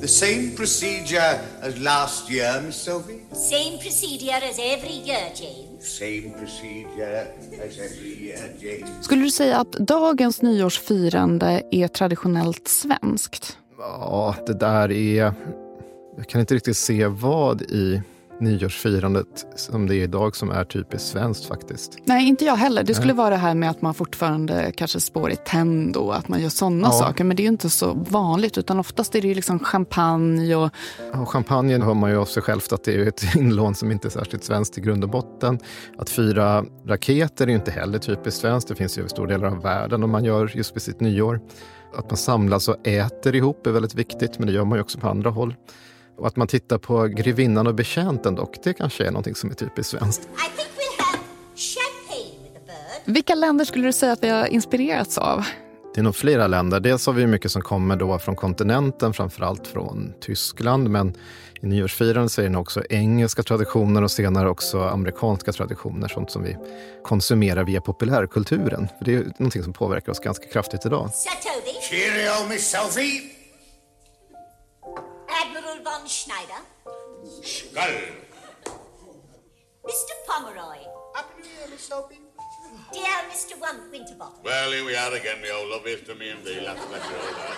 The 0.00 0.08
same 0.08 0.50
procedure 0.56 1.40
as 1.62 1.78
last 1.78 2.30
year, 2.30 2.62
Miss 2.62 2.76
Sophie? 2.76 3.20
Same 3.32 3.78
procedure 3.82 4.36
as 4.50 4.58
every 4.58 5.02
year, 5.04 5.30
James. 5.34 5.98
Same 5.98 6.30
procedure 6.38 7.20
as 7.68 7.78
every 7.78 8.26
year, 8.26 8.38
James. 8.58 9.04
Skulle 9.04 9.22
du 9.22 9.30
säga 9.30 9.58
att 9.58 9.72
dagens 9.72 10.42
nyårsfirande 10.42 11.62
är 11.70 11.88
traditionellt 11.88 12.68
svenskt? 12.68 13.56
Ja, 13.78 14.34
det 14.46 14.54
där 14.54 14.92
är 14.92 15.34
jag 16.20 16.28
kan 16.28 16.40
inte 16.40 16.54
riktigt 16.54 16.76
se 16.76 17.06
vad 17.06 17.62
i 17.62 18.02
nyårsfirandet 18.40 19.46
som 19.56 19.86
det 19.86 19.96
är 19.96 20.02
idag 20.02 20.36
som 20.36 20.50
är 20.50 20.64
typiskt 20.64 21.08
svenskt 21.08 21.44
faktiskt. 21.44 21.98
Nej, 22.04 22.28
inte 22.28 22.44
jag 22.44 22.56
heller. 22.56 22.82
Det 22.82 22.94
skulle 22.94 23.12
Nej. 23.12 23.16
vara 23.16 23.30
det 23.30 23.36
här 23.36 23.54
med 23.54 23.70
att 23.70 23.82
man 23.82 23.94
fortfarande 23.94 24.72
kanske 24.76 25.00
spår 25.00 25.30
i 25.30 25.36
tänd 25.36 25.96
och 25.96 26.16
att 26.16 26.28
man 26.28 26.40
gör 26.40 26.48
sådana 26.48 26.88
ja. 26.88 26.92
saker. 26.92 27.24
Men 27.24 27.36
det 27.36 27.40
är 27.42 27.44
ju 27.44 27.50
inte 27.50 27.70
så 27.70 27.92
vanligt 27.94 28.58
utan 28.58 28.78
oftast 28.78 29.14
är 29.14 29.22
det 29.22 29.28
ju 29.28 29.34
liksom 29.34 29.58
champagne 29.58 30.54
och... 30.54 30.70
Ja, 31.12 31.26
champagnen 31.26 31.82
hör 31.82 31.94
man 31.94 32.10
ju 32.10 32.16
av 32.16 32.24
sig 32.24 32.42
självt 32.42 32.72
att 32.72 32.84
det 32.84 32.94
är 32.94 33.06
ett 33.06 33.34
inlån 33.36 33.74
som 33.74 33.90
inte 33.90 34.08
är 34.08 34.10
särskilt 34.10 34.44
svenskt 34.44 34.78
i 34.78 34.80
grund 34.80 35.04
och 35.04 35.10
botten. 35.10 35.58
Att 35.98 36.10
fira 36.10 36.64
raketer 36.86 37.44
är 37.44 37.48
ju 37.48 37.56
inte 37.56 37.70
heller 37.70 37.98
typiskt 37.98 38.40
svenskt. 38.40 38.68
Det 38.68 38.74
finns 38.74 38.98
ju 38.98 39.04
i 39.04 39.08
stora 39.08 39.26
delar 39.26 39.48
av 39.48 39.62
världen 39.62 40.04
om 40.04 40.10
man 40.10 40.24
gör 40.24 40.52
just 40.54 40.76
vid 40.76 40.82
sitt 40.82 41.00
nyår. 41.00 41.40
Att 41.96 42.10
man 42.10 42.16
samlas 42.16 42.68
och 42.68 42.86
äter 42.86 43.34
ihop 43.34 43.66
är 43.66 43.70
väldigt 43.70 43.94
viktigt, 43.94 44.38
men 44.38 44.46
det 44.46 44.52
gör 44.52 44.64
man 44.64 44.78
ju 44.78 44.82
också 44.82 44.98
på 44.98 45.08
andra 45.08 45.30
håll. 45.30 45.54
Och 46.20 46.26
att 46.26 46.36
man 46.36 46.46
tittar 46.48 46.78
på 46.78 47.06
Grevinnan 47.06 47.66
och 47.66 47.74
betjänten 47.74 48.34
dock, 48.34 48.56
det 48.64 48.72
kanske 48.72 49.06
är 49.06 49.10
någonting 49.10 49.34
som 49.34 49.50
är 49.50 49.54
typiskt 49.54 49.90
svenskt. 49.90 50.28
Vilka 53.04 53.34
länder 53.34 53.64
skulle 53.64 53.86
du 53.86 53.92
säga 53.92 54.12
att 54.12 54.22
vi 54.22 54.28
har 54.28 54.46
inspirerats 54.46 55.18
av? 55.18 55.44
Det 55.94 56.00
är 56.00 56.02
nog 56.02 56.16
flera 56.16 56.46
länder. 56.46 56.80
Dels 56.80 57.06
har 57.06 57.12
vi 57.12 57.26
mycket 57.26 57.50
som 57.50 57.62
kommer 57.62 57.96
då 57.96 58.18
från 58.18 58.36
kontinenten, 58.36 59.12
framförallt 59.12 59.66
från 59.66 60.12
Tyskland. 60.20 60.90
Men 60.90 61.14
i 61.60 61.66
nyårsfirandet 61.66 62.32
så 62.32 62.42
är 62.42 62.48
det 62.48 62.58
också 62.58 62.82
engelska 62.90 63.42
traditioner 63.42 64.02
och 64.02 64.10
senare 64.10 64.50
också 64.50 64.80
amerikanska 64.80 65.52
traditioner. 65.52 66.08
Sånt 66.08 66.30
som 66.30 66.42
vi 66.42 66.56
konsumerar 67.04 67.64
via 67.64 67.80
populärkulturen. 67.80 68.88
För 68.98 69.04
det 69.04 69.14
är 69.14 69.24
någonting 69.38 69.62
som 69.62 69.72
påverkar 69.72 70.12
oss 70.12 70.20
ganska 70.20 70.46
kraftigt 70.46 70.86
idag. 70.86 71.10
Cheerio, 71.90 72.48
Miss 72.48 72.70
Sophie! 72.70 73.39
Admiral 75.42 75.78
von 75.84 76.08
Schneider. 76.08 76.60
Skull! 77.42 78.00
Mr. 79.84 80.14
Pomeroy. 80.26 80.78
Happy 81.14 81.42
New 81.42 81.48
Year, 81.58 81.68
Miss 81.70 81.86
Sophie. 81.88 82.20
Dear 82.92 83.18
Mr. 83.30 83.54
One 83.60 83.90
Winterbottom. 83.90 84.42
Well, 84.44 84.70
here 84.72 84.84
we 84.84 84.96
are 84.96 85.14
again, 85.14 85.40
the 85.42 85.52
old 85.52 85.68
love 85.70 85.86
is 85.86 86.00
to 86.08 86.14
me 86.14 86.30
and 86.30 86.44
thee. 86.44 86.60
Let 86.60 86.76
you 86.76 86.88
know 86.88 87.34
that. 87.38 87.56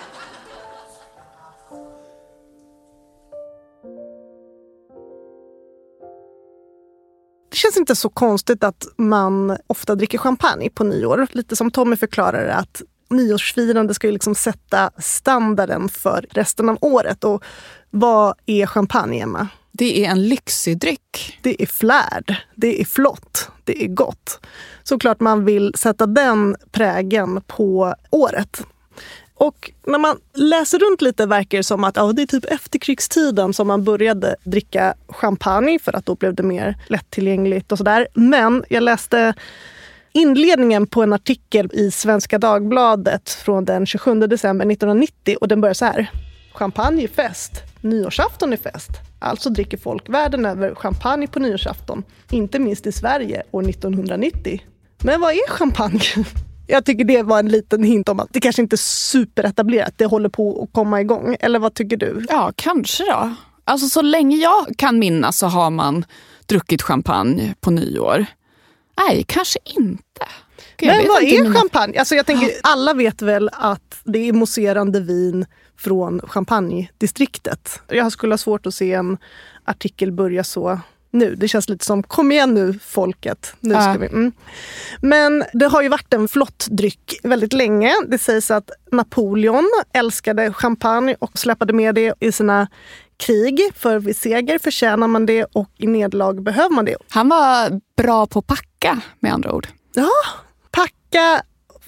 Det 7.49 7.57
känns 7.57 7.77
inte 7.77 7.95
så 7.95 8.09
konstigt 8.09 8.63
att 8.63 8.87
man 8.97 9.57
ofta 9.67 9.95
dricker 9.95 10.17
champagne 10.17 10.69
på 10.69 10.83
nyår. 10.83 11.27
Lite 11.31 11.55
som 11.55 11.71
Tommy 11.71 11.95
förklarar 11.95 12.47
att 12.47 12.81
nyårsfirande 13.13 13.93
ska 13.93 14.07
ju 14.07 14.13
liksom 14.13 14.35
sätta 14.35 14.91
standarden 14.97 15.89
för 15.89 16.25
resten 16.29 16.69
av 16.69 16.77
året. 16.81 17.23
Och 17.23 17.43
vad 17.89 18.35
är 18.45 18.65
champagne, 18.65 19.21
Emma? 19.21 19.47
Det 19.71 20.05
är 20.05 20.09
en 20.09 20.27
lyxig 20.27 20.77
dryck. 20.77 21.39
Det 21.41 21.61
är 21.63 21.65
flärd, 21.65 22.35
det 22.55 22.81
är 22.81 22.85
flott, 22.85 23.49
det 23.63 23.83
är 23.83 23.87
gott. 23.87 24.39
Såklart 24.83 25.19
man 25.19 25.45
vill 25.45 25.73
sätta 25.77 26.05
den 26.05 26.55
prägen 26.71 27.41
på 27.47 27.95
året. 28.09 28.61
Och 29.35 29.71
när 29.87 29.99
man 29.99 30.17
läser 30.33 30.79
runt 30.79 31.01
lite 31.01 31.25
verkar 31.25 31.57
det 31.57 31.63
som 31.63 31.83
att 31.83 31.95
ja, 31.95 32.13
det 32.13 32.21
är 32.21 32.25
typ 32.25 32.45
efterkrigstiden 32.45 33.53
som 33.53 33.67
man 33.67 33.83
började 33.83 34.35
dricka 34.43 34.93
champagne 35.07 35.79
för 35.79 35.95
att 35.95 36.05
då 36.05 36.15
blev 36.15 36.35
det 36.35 36.43
mer 36.43 36.75
lättillgängligt 36.87 37.71
och 37.71 37.77
sådär. 37.77 38.07
Men 38.13 38.63
jag 38.69 38.83
läste 38.83 39.33
inledningen 40.13 40.87
på 40.87 41.03
en 41.03 41.13
artikel 41.13 41.69
i 41.73 41.91
Svenska 41.91 42.39
Dagbladet 42.39 43.29
från 43.29 43.65
den 43.65 43.85
27 43.85 44.19
december 44.19 44.65
1990 44.65 45.37
och 45.41 45.47
den 45.47 45.61
börjar 45.61 45.73
så 45.73 45.85
här. 45.85 46.11
Champagne 46.53 47.03
är 47.03 47.07
fest, 47.07 47.51
nyårsafton 47.81 48.53
är 48.53 48.57
fest. 48.57 48.89
Alltså 49.19 49.49
dricker 49.49 49.77
folk 49.77 50.09
världen 50.09 50.45
över 50.45 50.75
champagne 50.75 51.27
på 51.27 51.39
nyårsafton. 51.39 52.03
Inte 52.31 52.59
minst 52.59 52.87
i 52.87 52.91
Sverige 52.91 53.43
år 53.51 53.69
1990. 53.69 54.61
Men 55.03 55.21
vad 55.21 55.31
är 55.31 55.49
champagne? 55.49 55.99
Jag 56.67 56.85
tycker 56.85 57.05
det 57.05 57.23
var 57.23 57.39
en 57.39 57.49
liten 57.49 57.83
hint 57.83 58.09
om 58.09 58.19
att 58.19 58.27
det 58.31 58.39
kanske 58.39 58.61
inte 58.61 58.75
är 58.75 58.77
superetablerat. 58.77 59.93
Det 59.97 60.05
håller 60.05 60.29
på 60.29 60.63
att 60.63 60.73
komma 60.73 61.01
igång. 61.01 61.35
Eller 61.39 61.59
vad 61.59 61.73
tycker 61.73 61.97
du? 61.97 62.25
Ja, 62.29 62.51
kanske 62.55 63.03
då. 63.03 63.35
Alltså 63.65 63.89
så 63.89 64.01
länge 64.01 64.37
jag 64.37 64.65
kan 64.77 64.99
minnas 64.99 65.37
så 65.37 65.47
har 65.47 65.69
man 65.69 66.05
druckit 66.45 66.81
champagne 66.81 67.55
på 67.61 67.71
nyår. 67.71 68.25
Nej, 68.97 69.25
kanske 69.27 69.59
inte. 69.65 70.27
Gud, 70.77 70.87
Men 70.87 71.07
vad 71.07 71.23
är 71.23 71.43
mina... 71.43 71.59
champagne? 71.59 71.99
Alltså 71.99 72.15
jag 72.15 72.25
tänker, 72.25 72.49
alla 72.63 72.93
vet 72.93 73.21
väl 73.21 73.49
att 73.53 74.01
det 74.03 74.29
är 74.29 74.33
mousserande 74.33 74.99
vin 74.99 75.45
från 75.77 76.21
champagnedistriktet. 76.27 77.81
Jag 77.87 78.11
skulle 78.11 78.33
ha 78.33 78.37
svårt 78.37 78.65
att 78.65 78.73
se 78.73 78.93
en 78.93 79.17
artikel 79.65 80.11
börja 80.11 80.43
så 80.43 80.79
nu. 81.13 81.35
Det 81.35 81.47
känns 81.47 81.69
lite 81.69 81.85
som, 81.85 82.03
kom 82.03 82.31
igen 82.31 82.53
nu 82.53 82.79
folket. 82.83 83.55
Nu 83.59 83.73
ska 83.73 83.97
vi. 83.97 84.07
Mm. 84.07 84.31
Men 85.01 85.43
det 85.53 85.65
har 85.65 85.81
ju 85.81 85.89
varit 85.89 86.13
en 86.13 86.27
flott 86.27 86.67
dryck 86.69 87.19
väldigt 87.23 87.53
länge. 87.53 87.93
Det 88.07 88.17
sägs 88.17 88.51
att 88.51 88.69
Napoleon 88.91 89.69
älskade 89.93 90.53
champagne 90.53 91.15
och 91.19 91.37
släppade 91.39 91.73
med 91.73 91.95
det 91.95 92.13
i 92.19 92.31
sina 92.31 92.67
krig. 93.17 93.61
För 93.75 93.99
vid 93.99 94.15
seger 94.15 94.59
förtjänar 94.59 95.07
man 95.07 95.25
det 95.25 95.43
och 95.43 95.69
i 95.77 95.87
nederlag 95.87 96.43
behöver 96.43 96.75
man 96.75 96.85
det. 96.85 96.95
Han 97.09 97.29
var 97.29 97.81
bra 97.97 98.27
på 98.27 98.39
att 98.39 98.47
packa 98.47 99.01
med 99.19 99.33
andra 99.33 99.53
ord. 99.53 99.67
Ja, 99.93 100.09
packa 100.71 101.43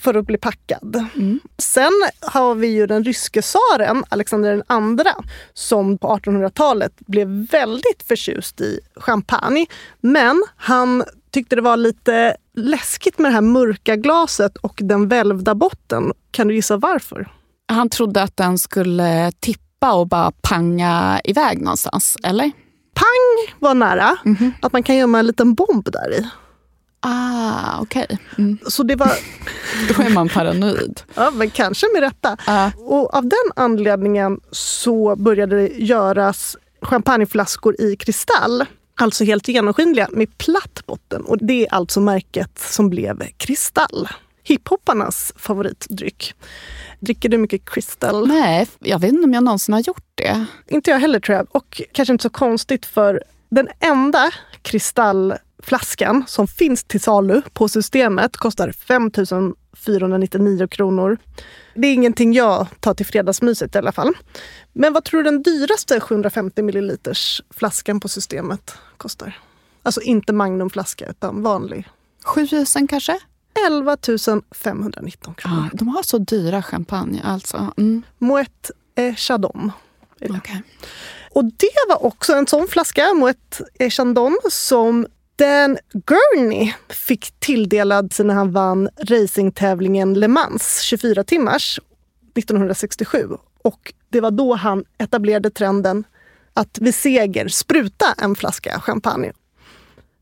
för 0.06 0.14
att 0.14 0.26
bli 0.26 0.38
packad. 0.38 1.08
Mm. 1.16 1.40
Sen 1.58 1.92
har 2.22 2.56
vi 2.56 2.68
ju 2.68 2.88
den 2.88 3.04
ryske 3.04 3.42
tsaren 3.42 4.04
Alexander 4.10 4.56
II 4.56 5.06
som 5.54 5.98
på 5.98 6.08
1800-talet 6.08 6.94
blev 6.98 7.28
väldigt 7.52 8.04
förtjust 8.08 8.62
i 8.62 8.80
champagne. 8.96 9.66
Men 10.02 10.44
han 10.58 11.04
tyckte 11.32 11.56
det 11.56 11.62
var 11.62 11.78
lite 11.78 12.38
läskigt 12.54 13.20
med 13.20 13.32
det 13.32 13.36
här 13.36 13.42
mörka 13.42 13.96
glaset 13.96 14.58
och 14.58 14.80
den 14.84 15.08
välvda 15.08 15.56
botten. 15.56 16.14
Kan 16.32 16.48
du 16.48 16.56
gissa 16.56 16.78
varför? 16.78 17.32
Han 17.68 17.90
trodde 17.90 18.22
att 18.22 18.38
den 18.38 18.58
skulle 18.58 19.32
tippa 19.40 19.65
och 19.94 20.08
bara 20.08 20.32
panga 20.32 21.22
iväg 21.24 21.62
någonstans, 21.62 22.18
eller? 22.24 22.52
Pang 22.94 23.56
var 23.60 23.74
nära. 23.74 24.18
Mm 24.26 24.38
-hmm. 24.38 24.52
Att 24.62 24.74
man 24.74 24.84
kan 24.84 24.96
gömma 24.96 25.20
en 25.20 25.28
liten 25.28 25.54
bomb 25.54 25.92
där 25.92 26.14
i. 26.14 26.30
Ah, 27.00 27.80
okej. 27.82 28.04
Okay. 28.04 28.18
Mm. 28.38 28.58
Så 28.68 28.84
det 28.84 28.96
var... 28.96 29.12
Då 29.98 30.04
är 30.04 30.10
man 30.10 30.30
paranoid. 30.30 31.02
ja, 31.16 31.32
men 31.32 31.50
kanske 31.50 31.88
med 31.94 32.02
rätta. 32.02 32.38
Ah. 32.46 32.72
Och 32.78 33.16
av 33.16 33.24
den 33.24 33.52
anledningen 33.56 34.40
så 34.52 35.16
började 35.16 35.56
det 35.56 35.68
göras 35.68 36.58
champagneflaskor 36.82 37.82
i 37.82 37.96
kristall. 37.96 38.66
Alltså 38.98 39.24
helt 39.24 39.48
genomskinliga 39.48 40.08
med 40.12 40.38
platt 40.38 40.82
botten. 40.86 41.22
Och 41.22 41.38
det 41.38 41.66
är 41.66 41.74
alltså 41.74 42.00
märket 42.00 42.60
som 42.60 42.90
blev 42.90 43.24
Kristall. 43.38 44.08
Hiphopparnas 44.48 45.34
favoritdryck. 45.36 46.34
Dricker 47.00 47.30
du 47.30 47.38
mycket 47.38 47.70
Crystal? 47.70 48.28
Nej, 48.28 48.68
jag 48.80 49.00
vet 49.00 49.12
inte 49.12 49.24
om 49.24 49.34
jag 49.34 49.44
någonsin 49.44 49.74
har 49.74 49.82
gjort 49.82 50.12
det. 50.16 50.46
Inte 50.68 50.92
jag 50.92 51.00
heller 51.00 51.20
tror 51.20 51.38
jag. 51.38 51.48
Och 51.52 51.82
kanske 51.92 52.12
inte 52.12 52.22
så 52.22 52.30
konstigt 52.30 52.86
för 52.86 53.24
den 53.50 53.68
enda 53.80 54.32
kristall 54.62 55.34
flaskan 55.64 56.24
som 56.28 56.48
finns 56.48 56.84
till 56.84 57.02
salu 57.02 57.42
på 57.54 57.70
systemet 57.70 58.38
kostar 58.38 58.72
5 58.72 59.12
499 59.76 60.68
kronor. 60.68 61.18
Det 61.74 61.88
är 61.88 61.94
ingenting 61.94 62.34
jag 62.34 62.68
tar 62.80 62.94
till 62.94 63.06
fredagsmyset 63.06 63.76
i 63.76 63.78
alla 63.78 63.92
fall. 63.92 64.14
Men 64.74 64.94
vad 64.94 65.04
tror 65.04 65.24
du 65.24 65.32
den 65.32 65.44
dyraste 65.44 66.00
750 66.00 66.62
milliliters 66.62 67.42
flaskan 67.50 68.00
på 68.00 68.08
systemet 68.08 68.76
kostar? 68.98 69.40
Alltså 69.84 70.02
inte 70.02 70.34
Magnumflaska 70.34 71.06
utan 71.10 71.44
vanlig. 71.44 71.88
7000 72.26 72.88
kanske? 72.88 73.20
11 73.68 73.98
519 74.52 75.34
kronor. 75.34 75.70
Ah, 75.74 75.78
de 75.78 75.88
har 75.88 76.04
så 76.04 76.18
dyra 76.18 76.62
champagne 76.64 77.22
alltså. 77.24 77.74
Mm. 77.78 78.04
Moet 78.18 78.72
Chardon. 79.16 79.72
Okay. 80.22 80.62
Och 81.32 81.46
det 81.46 81.90
var 81.90 82.06
också 82.06 82.34
en 82.34 82.48
sån 82.48 82.68
flaska, 82.68 83.14
Moet 83.14 83.62
Chandon, 83.90 84.38
som 84.52 85.08
Dan 85.36 85.78
Gurney 85.94 86.74
fick 86.90 87.40
tilldelad 87.40 88.14
när 88.20 88.34
han 88.34 88.52
vann 88.52 88.90
racingtävlingen 88.98 90.14
Le 90.14 90.28
Mans 90.28 90.82
24 90.82 91.24
timmars 91.24 91.80
1967. 92.36 93.30
Och 93.62 93.94
det 94.10 94.22
var 94.22 94.32
då 94.32 94.56
han 94.56 94.86
etablerade 94.98 95.50
trenden 95.50 96.04
att 96.54 96.78
vid 96.82 96.96
seger 96.96 97.48
spruta 97.48 98.06
en 98.18 98.36
flaska 98.36 98.80
champagne. 98.80 99.32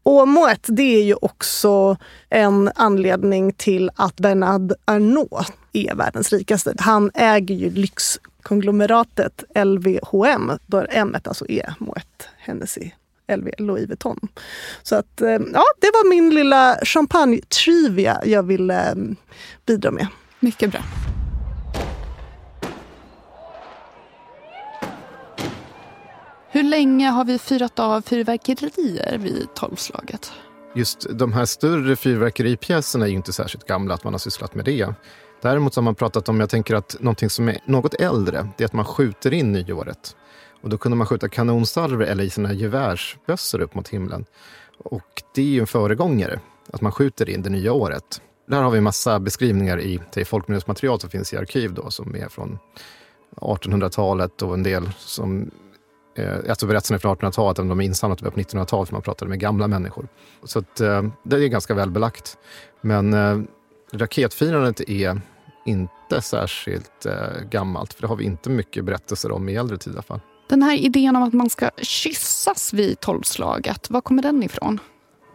Och 0.04 0.28
det 0.68 0.96
är 0.96 1.04
ju 1.04 1.16
också 1.22 1.98
en 2.30 2.72
anledning 2.76 3.54
till 3.54 3.92
att 3.96 4.16
Bernard 4.16 4.74
Arnault 4.86 5.54
är 5.74 5.96
världens 5.96 6.34
rikaste. 6.34 6.76
Han 6.80 7.12
äger 7.14 7.56
ju 7.56 7.70
lyxkonglomeratet 7.70 9.44
LVHM, 9.56 10.52
där 10.66 10.88
M 10.92 11.16
alltså 11.24 11.50
är 11.50 11.74
Moet 11.80 12.30
Hennessy 12.38 12.92
LV 13.28 13.50
Louis 13.58 13.90
Vuitton. 13.90 14.20
Så 14.84 14.96
att, 14.96 15.22
eh, 15.22 15.30
ja, 15.30 15.64
det 15.80 15.92
var 15.94 16.10
min 16.10 16.30
lilla 16.30 16.78
champagne-trivia 16.84 18.22
jag 18.26 18.44
ville 18.44 18.92
eh, 18.92 18.96
bidra 19.66 19.92
med. 19.92 20.08
Mycket 20.40 20.72
bra. 20.72 20.82
Hur 26.54 26.64
länge 26.64 27.10
har 27.10 27.26
vi 27.26 27.40
firat 27.40 27.80
av 27.80 28.02
fyrverkerier 28.02 29.18
vid 29.18 29.54
tolvslaget? 29.54 30.32
Just 30.76 31.08
de 31.10 31.34
här 31.34 31.46
större 31.46 31.96
fyrverkeripjäserna 31.96 33.06
är 33.06 33.10
ju 33.10 33.16
inte 33.16 33.34
särskilt 33.34 33.68
gamla, 33.68 33.94
att 33.94 34.04
man 34.04 34.14
har 34.14 34.20
sysslat 34.20 34.56
med 34.56 34.66
det. 34.66 34.94
Däremot 35.42 35.76
har 35.76 35.84
man 35.84 35.96
pratat 35.96 36.30
om, 36.30 36.40
jag 36.40 36.50
tänker 36.50 36.76
att 36.76 36.96
någonting 37.00 37.30
som 37.30 37.50
är 37.50 37.58
något 37.66 37.94
äldre, 37.94 38.50
det 38.58 38.64
är 38.64 38.66
att 38.66 38.74
man 38.74 38.86
skjuter 38.86 39.34
in 39.34 39.52
nyåret. 39.52 40.16
Och 40.62 40.70
då 40.70 40.78
kunde 40.78 40.96
man 40.96 41.08
skjuta 41.08 41.30
kanonsalver 41.30 42.06
eller 42.06 42.24
i 42.24 42.30
sina 42.30 42.54
gevärsbössor 42.54 43.62
upp 43.62 43.76
mot 43.76 43.88
himlen. 43.88 44.26
Och 44.78 45.24
det 45.36 45.42
är 45.42 45.46
ju 45.46 45.60
en 45.60 45.68
föregångare, 45.68 46.40
att 46.74 46.82
man 46.82 46.92
skjuter 46.92 47.30
in 47.30 47.42
det 47.42 47.50
nya 47.50 47.74
året. 47.74 48.22
Där 48.48 48.62
har 48.62 48.72
vi 48.72 48.78
en 48.78 48.84
massa 48.84 49.20
beskrivningar 49.20 49.82
i 49.82 50.00
det 50.14 50.26
folkminnesmaterial 50.26 51.00
som 51.00 51.10
finns 51.10 51.34
i 51.34 51.38
arkiv 51.38 51.74
då, 51.74 51.92
som 51.92 52.16
är 52.16 52.30
från 52.30 52.60
1800-talet 53.36 54.42
och 54.42 54.54
en 54.54 54.64
del 54.64 54.90
som 54.98 55.52
eh, 56.16 56.50
alltså 56.50 56.68
berättelserna 56.68 57.00
från 57.00 57.16
1800-talet, 57.16 57.58
de 57.58 57.80
är 57.80 57.84
insamlade 57.84 58.32
på 58.32 58.40
1900-talet, 58.40 58.90
för 58.90 58.96
man 58.96 59.02
pratade 59.02 59.30
med 59.30 59.40
gamla 59.40 59.68
människor. 59.68 60.08
Så 60.44 60.60
att, 60.60 60.82
eh, 60.82 61.04
det 61.24 61.36
är 61.36 61.48
ganska 61.48 61.74
välbelagt. 61.74 62.38
Men 62.82 63.14
eh, 63.14 63.40
raketfirandet 63.94 64.90
är 64.90 65.22
inte 65.66 66.22
särskilt 66.22 67.06
eh, 67.06 67.42
gammalt. 67.50 67.94
För 67.94 68.02
det 68.02 68.08
har 68.08 68.16
vi 68.16 68.26
inte 68.26 68.50
mycket 68.50 68.86
berättelser 68.86 69.32
om 69.32 69.50
i 69.50 69.56
äldre 69.56 69.78
tid 69.78 69.94
i 69.94 69.96
alla 69.96 70.04
fall. 70.04 70.20
Den 70.50 70.64
här 70.64 70.78
idén 70.78 71.16
om 71.16 71.24
att 71.24 71.34
man 71.34 71.50
ska 71.50 71.70
kyssas 71.78 72.74
vid 72.74 73.00
tolvslaget, 73.00 73.90
var 73.90 74.02
kommer 74.02 74.22
den 74.22 74.44
ifrån? 74.44 74.80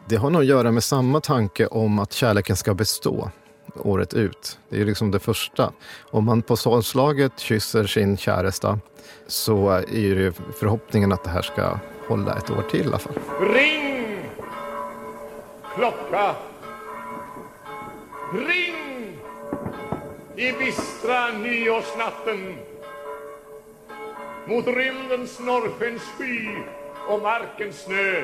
Det 0.08 0.16
har 0.16 0.30
nog 0.30 0.42
att 0.42 0.46
göra 0.46 0.72
med 0.72 0.84
samma 0.84 1.20
tanke 1.20 1.66
om 1.66 1.98
att 1.98 2.12
kärleken 2.12 2.56
ska 2.56 2.74
bestå 2.74 3.30
året 3.78 4.14
ut. 4.14 4.58
Det 4.68 4.80
är 4.80 4.84
liksom 4.84 5.10
det 5.10 5.18
första. 5.18 5.72
Om 6.10 6.24
man 6.24 6.42
på 6.42 6.56
solslaget 6.56 7.38
kysser 7.38 7.86
sin 7.86 8.16
käresta 8.16 8.78
så 9.26 9.68
är 9.70 10.14
det 10.14 10.32
förhoppningen 10.58 11.12
att 11.12 11.24
det 11.24 11.30
här 11.30 11.42
ska 11.42 11.78
hålla 12.08 12.36
ett 12.36 12.50
år 12.50 12.62
till 12.70 12.84
i 12.84 12.86
alla 12.86 12.98
fall. 12.98 13.14
Ring! 13.40 14.18
Klocka! 15.74 16.34
Ring! 18.32 19.18
I 20.36 20.52
bistra 20.52 21.28
nyårsnatten 21.28 22.54
mot 24.46 24.66
rymdens 24.66 25.40
norrskens 25.40 26.02
sky 26.02 26.48
och 27.08 27.22
markens 27.22 27.84
snö 27.84 28.22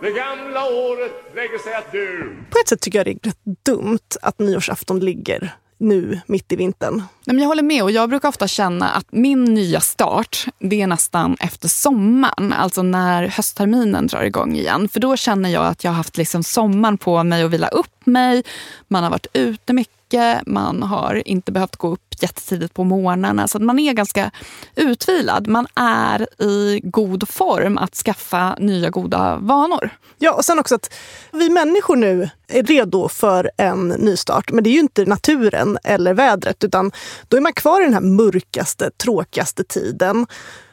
det 0.00 0.10
gamla 0.10 0.64
året 0.64 1.12
lägger 1.34 1.58
sig 1.58 1.74
att 1.74 1.92
dö. 1.92 2.24
På 2.50 2.58
ett 2.58 2.68
sätt 2.68 2.80
tycker 2.80 2.98
jag 2.98 3.06
det 3.06 3.10
är 3.10 3.28
rätt 3.28 3.64
dumt 3.64 4.08
att 4.22 4.38
nyårsafton 4.38 5.00
ligger 5.00 5.56
nu 5.78 6.20
mitt 6.26 6.52
i 6.52 6.56
vintern. 6.56 7.02
jag 7.24 7.46
håller 7.46 7.62
med 7.62 7.82
och 7.82 7.90
jag 7.90 8.08
brukar 8.08 8.28
ofta 8.28 8.48
känna 8.48 8.88
att 8.88 9.06
min 9.10 9.44
nya 9.44 9.80
start, 9.80 10.44
det 10.58 10.82
är 10.82 10.86
nästan 10.86 11.36
efter 11.40 11.68
sommaren. 11.68 12.52
Alltså 12.52 12.82
när 12.82 13.26
höstterminen 13.26 14.06
drar 14.06 14.22
igång 14.22 14.56
igen. 14.56 14.88
För 14.88 15.00
då 15.00 15.16
känner 15.16 15.48
jag 15.48 15.66
att 15.66 15.84
jag 15.84 15.90
har 15.90 15.96
haft 15.96 16.16
liksom 16.16 16.42
sommaren 16.42 16.98
på 16.98 17.22
mig 17.22 17.42
att 17.42 17.50
vila 17.50 17.68
upp 17.68 18.06
mig. 18.06 18.42
Man 18.88 19.02
har 19.02 19.10
varit 19.10 19.26
ute 19.32 19.72
mycket, 19.72 20.46
man 20.46 20.82
har 20.82 21.28
inte 21.28 21.52
behövt 21.52 21.76
gå 21.76 21.88
upp 21.88 22.05
jättetidigt 22.20 22.74
på 22.74 22.84
morgnarna. 22.84 23.48
Så 23.48 23.58
man 23.58 23.78
är 23.78 23.92
ganska 23.92 24.30
utvilad. 24.74 25.46
Man 25.46 25.66
är 25.74 26.42
i 26.42 26.80
god 26.82 27.28
form 27.28 27.78
att 27.78 27.94
skaffa 27.94 28.56
nya 28.58 28.90
goda 28.90 29.36
vanor. 29.36 29.90
Ja, 30.18 30.32
och 30.32 30.44
sen 30.44 30.58
också 30.58 30.74
att 30.74 30.94
vi 31.32 31.50
människor 31.50 31.96
nu 31.96 32.30
är 32.48 32.62
redo 32.62 33.08
för 33.08 33.50
en 33.56 33.88
nystart. 33.88 34.52
Men 34.52 34.64
det 34.64 34.70
är 34.70 34.74
ju 34.74 34.80
inte 34.80 35.04
naturen 35.04 35.78
eller 35.84 36.14
vädret, 36.14 36.64
utan 36.64 36.92
då 37.28 37.36
är 37.36 37.40
man 37.40 37.52
kvar 37.52 37.80
i 37.80 37.84
den 37.84 37.94
här 37.94 38.00
mörkaste, 38.00 38.90
tråkigaste 38.90 39.64
tiden 39.64 40.26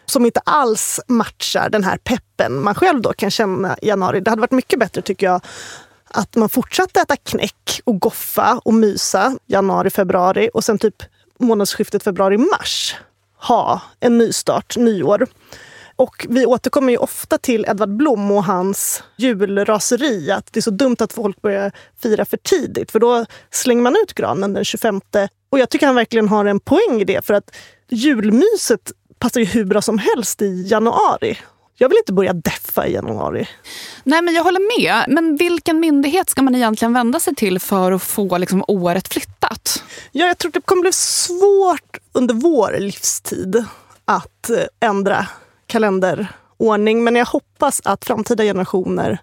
som 0.05 0.25
inte 0.25 0.41
alls 0.45 0.99
matchar 1.07 1.69
den 1.69 1.83
här 1.83 1.97
peppen 1.97 2.63
man 2.63 2.75
själv 2.75 3.01
då 3.01 3.13
kan 3.13 3.31
känna 3.31 3.77
i 3.81 3.87
januari. 3.87 4.19
Det 4.19 4.29
hade 4.29 4.41
varit 4.41 4.51
mycket 4.51 4.79
bättre 4.79 5.01
tycker 5.01 5.25
jag 5.25 5.41
att 6.13 6.35
man 6.35 6.49
fortsatte 6.49 7.01
äta 7.01 7.15
knäck 7.15 7.81
och 7.83 7.99
goffa 7.99 8.61
och 8.65 8.73
mysa 8.73 9.37
januari, 9.45 9.89
februari 9.89 10.49
och 10.53 10.63
sen 10.63 10.77
typ 10.77 11.03
månadsskiftet 11.43 12.03
februari-mars 12.03 12.95
ha 13.47 13.81
en 13.99 14.17
nystart, 14.17 14.77
nyår. 14.77 15.27
Och 15.95 16.25
vi 16.29 16.45
återkommer 16.45 16.91
ju 16.93 16.97
ofta 16.97 17.37
till 17.37 17.65
Edvard 17.67 17.89
Blom 17.89 18.31
och 18.31 18.43
hans 18.43 19.03
julraseri. 19.17 20.31
Att 20.31 20.53
det 20.53 20.59
är 20.59 20.61
så 20.61 20.71
dumt 20.71 20.95
att 20.99 21.13
folk 21.13 21.41
börjar 21.41 21.71
fira 22.01 22.25
för 22.25 22.37
tidigt. 22.37 22.91
För 22.91 22.99
då 22.99 23.25
slänger 23.51 23.81
man 23.81 23.95
ut 24.03 24.13
granen 24.13 24.53
den 24.53 24.65
25. 24.65 25.01
Och 25.49 25.59
jag 25.59 25.69
tycker 25.69 25.85
han 25.85 25.95
verkligen 25.95 26.27
har 26.27 26.45
en 26.45 26.59
poäng 26.59 27.01
i 27.01 27.03
det. 27.03 27.25
För 27.25 27.33
att 27.33 27.55
julmyset 27.89 28.91
passar 29.19 29.39
ju 29.39 29.45
hur 29.45 29.65
bra 29.65 29.81
som 29.81 29.97
helst 29.97 30.41
i 30.41 30.67
januari. 30.67 31.37
Jag 31.75 31.89
vill 31.89 31.97
inte 31.97 32.13
börja 32.13 32.33
deffa 32.33 32.87
i 32.87 32.93
januari. 32.93 33.47
Nej, 34.03 34.21
men 34.21 34.33
jag 34.33 34.43
håller 34.43 34.79
med. 34.81 35.05
Men 35.07 35.35
vilken 35.35 35.79
myndighet 35.79 36.29
ska 36.29 36.41
man 36.41 36.55
egentligen 36.55 36.93
vända 36.93 37.19
sig 37.19 37.35
till 37.35 37.59
för 37.59 37.91
att 37.91 38.03
få 38.03 38.37
liksom, 38.37 38.63
året 38.67 39.13
flyttat? 39.13 39.83
Ja, 40.11 40.25
jag 40.27 40.37
tror 40.37 40.51
det 40.51 40.61
kommer 40.61 40.81
bli 40.81 40.91
svårt 40.93 41.97
under 42.11 42.33
vår 42.33 42.75
livstid 42.79 43.65
att 44.05 44.49
eh, 44.49 44.89
ändra 44.89 45.27
kalenderordning. 45.67 47.03
Men 47.03 47.15
jag 47.15 47.25
hoppas 47.25 47.81
att 47.85 48.05
framtida 48.05 48.43
generationer 48.43 49.17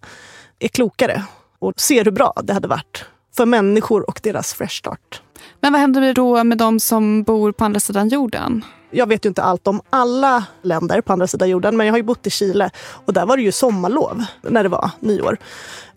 är 0.59 0.69
klokare 0.69 1.25
och 1.59 1.81
ser 1.81 2.05
hur 2.05 2.13
bra 2.13 2.33
det 2.43 2.53
hade 2.53 2.69
varit 2.69 3.05
för 3.37 3.47
människor 3.47 4.09
och 4.09 4.21
deras 4.23 4.55
fresh 4.55 4.79
start. 4.79 5.23
Men 5.61 5.73
vad 5.73 5.81
händer 5.81 6.15
då 6.15 6.45
med 6.45 6.59
de 6.59 6.81
som 6.81 7.23
bor 7.23 7.53
på 7.53 7.65
andra 7.65 7.81
sidan 7.81 8.09
jorden? 8.09 8.65
Jag 8.91 9.07
vet 9.07 9.25
ju 9.25 9.29
inte 9.29 9.43
allt 9.43 9.67
om 9.67 9.81
alla 9.91 10.45
länder 10.63 11.01
på 11.01 11.13
andra 11.13 11.27
sidan 11.27 11.49
jorden, 11.49 11.77
men 11.77 11.87
jag 11.87 11.93
har 11.93 11.99
ju 11.99 12.03
bott 12.03 12.27
i 12.27 12.31
Chile 12.31 12.71
och 13.07 13.13
där 13.13 13.27
var 13.27 13.37
det 13.37 13.43
ju 13.43 13.53
sommarlov 13.53 14.25
när 14.43 14.63
det 14.63 14.69
var 14.69 14.91
nyår. 15.01 15.37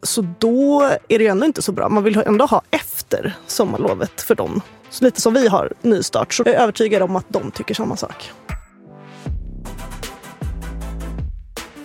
Så 0.02 0.26
då 0.40 0.82
är 0.82 1.18
det 1.18 1.24
ju 1.24 1.28
ändå 1.28 1.46
inte 1.46 1.62
så 1.62 1.72
bra. 1.72 1.90
Man 1.90 2.04
vill 2.04 2.18
ändå 2.18 2.46
ha 2.46 2.62
efter 2.72 3.36
sommarlovet 3.48 4.22
för 4.22 4.36
dem. 4.36 4.62
Så 4.90 5.04
lite 5.04 5.22
som 5.22 5.34
vi 5.34 5.48
har 5.48 5.74
nystart, 5.82 6.34
så 6.34 6.44
jag 6.46 6.56
är 6.56 6.60
övertygad 6.60 7.02
om 7.02 7.16
att 7.16 7.26
de 7.30 7.52
tycker 7.52 7.74
samma 7.74 7.96
sak. 7.96 8.32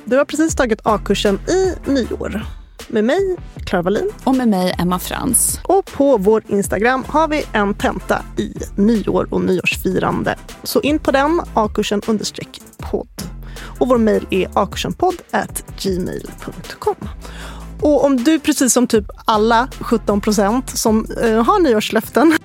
Du 0.04 0.16
har 0.16 0.24
precis 0.24 0.56
tagit 0.56 0.80
A-kursen 0.84 1.38
i 1.48 1.90
nyår 1.90 2.57
med 2.88 3.04
mig, 3.04 3.36
Clara 3.64 3.82
Wallin. 3.82 4.10
Och 4.24 4.34
med 4.34 4.48
mig, 4.48 4.74
Emma 4.78 4.98
Frans. 4.98 5.60
Och 5.64 5.84
på 5.86 6.16
vår 6.16 6.42
Instagram 6.48 7.04
har 7.08 7.28
vi 7.28 7.44
en 7.52 7.74
tenta 7.74 8.22
i 8.36 8.54
nyår 8.76 9.28
och 9.30 9.40
nyårsfirande. 9.40 10.36
Så 10.62 10.80
in 10.80 10.98
på 10.98 11.10
den, 11.10 11.40
akursen 11.54 12.02
understreck 12.06 12.60
podd. 12.78 13.22
Och 13.78 13.88
vår 13.88 13.98
mejl 13.98 14.26
är 14.30 14.48
akursenpodd 14.54 15.14
gmail.com. 15.82 17.08
Och 17.80 18.04
om 18.04 18.16
du 18.16 18.38
precis 18.38 18.72
som 18.72 18.86
typ 18.86 19.04
alla 19.24 19.68
17 19.80 20.20
procent 20.20 20.78
som 20.78 21.06
eh, 21.22 21.44
har 21.44 21.62
nyårslöften 21.62 22.38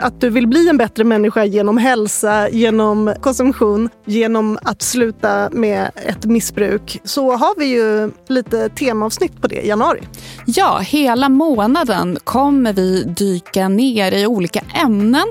att 0.00 0.20
du 0.20 0.30
vill 0.30 0.46
bli 0.46 0.68
en 0.68 0.76
bättre 0.76 1.04
människa 1.04 1.44
genom 1.44 1.78
hälsa, 1.78 2.48
genom 2.48 3.14
konsumtion, 3.20 3.88
genom 4.04 4.58
att 4.62 4.82
sluta 4.82 5.50
med 5.52 5.90
ett 6.06 6.24
missbruk 6.24 7.00
så 7.04 7.36
har 7.36 7.58
vi 7.58 7.64
ju 7.64 8.10
lite 8.28 8.68
temaavsnitt 8.68 9.40
på 9.40 9.48
det 9.48 9.60
i 9.60 9.68
januari. 9.68 10.00
Ja, 10.46 10.78
hela 10.78 11.28
månaden 11.28 12.18
kommer 12.24 12.72
vi 12.72 13.04
dyka 13.04 13.68
ner 13.68 14.12
i 14.12 14.26
olika 14.26 14.60
ämnen 14.74 15.26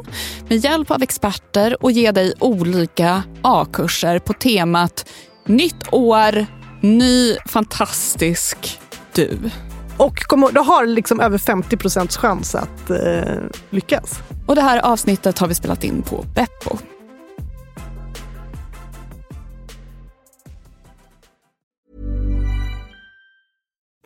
med 0.50 0.58
hjälp 0.58 0.92
av 0.92 1.04
experter 1.04 1.84
och 1.84 1.92
ge 1.92 2.12
dig 2.12 2.34
olika 2.40 3.24
A-kurser 3.42 4.20
på 4.20 4.34
temat 4.34 5.06
Nytt 5.50 5.94
år, 5.94 6.46
ny 6.82 7.38
fantastisk 7.46 8.80
du. 9.14 9.38
Och 9.98 10.18
kom, 10.18 10.50
du 10.54 10.60
har 10.60 10.86
liksom 10.86 11.20
över 11.20 11.38
50 11.38 11.78
procents 11.78 12.18
chans 12.18 12.56
att 12.56 12.90
eh, 12.90 13.40
lyckas. 13.70 14.20
Och 14.50 14.56
det 14.56 14.62
här 14.62 14.80
avsnittet 14.86 15.40
har 15.40 15.48
vi 15.48 15.56
spelat 15.56 15.84
in 15.84 16.02
på 16.02 16.26
Beppo. 16.36 16.78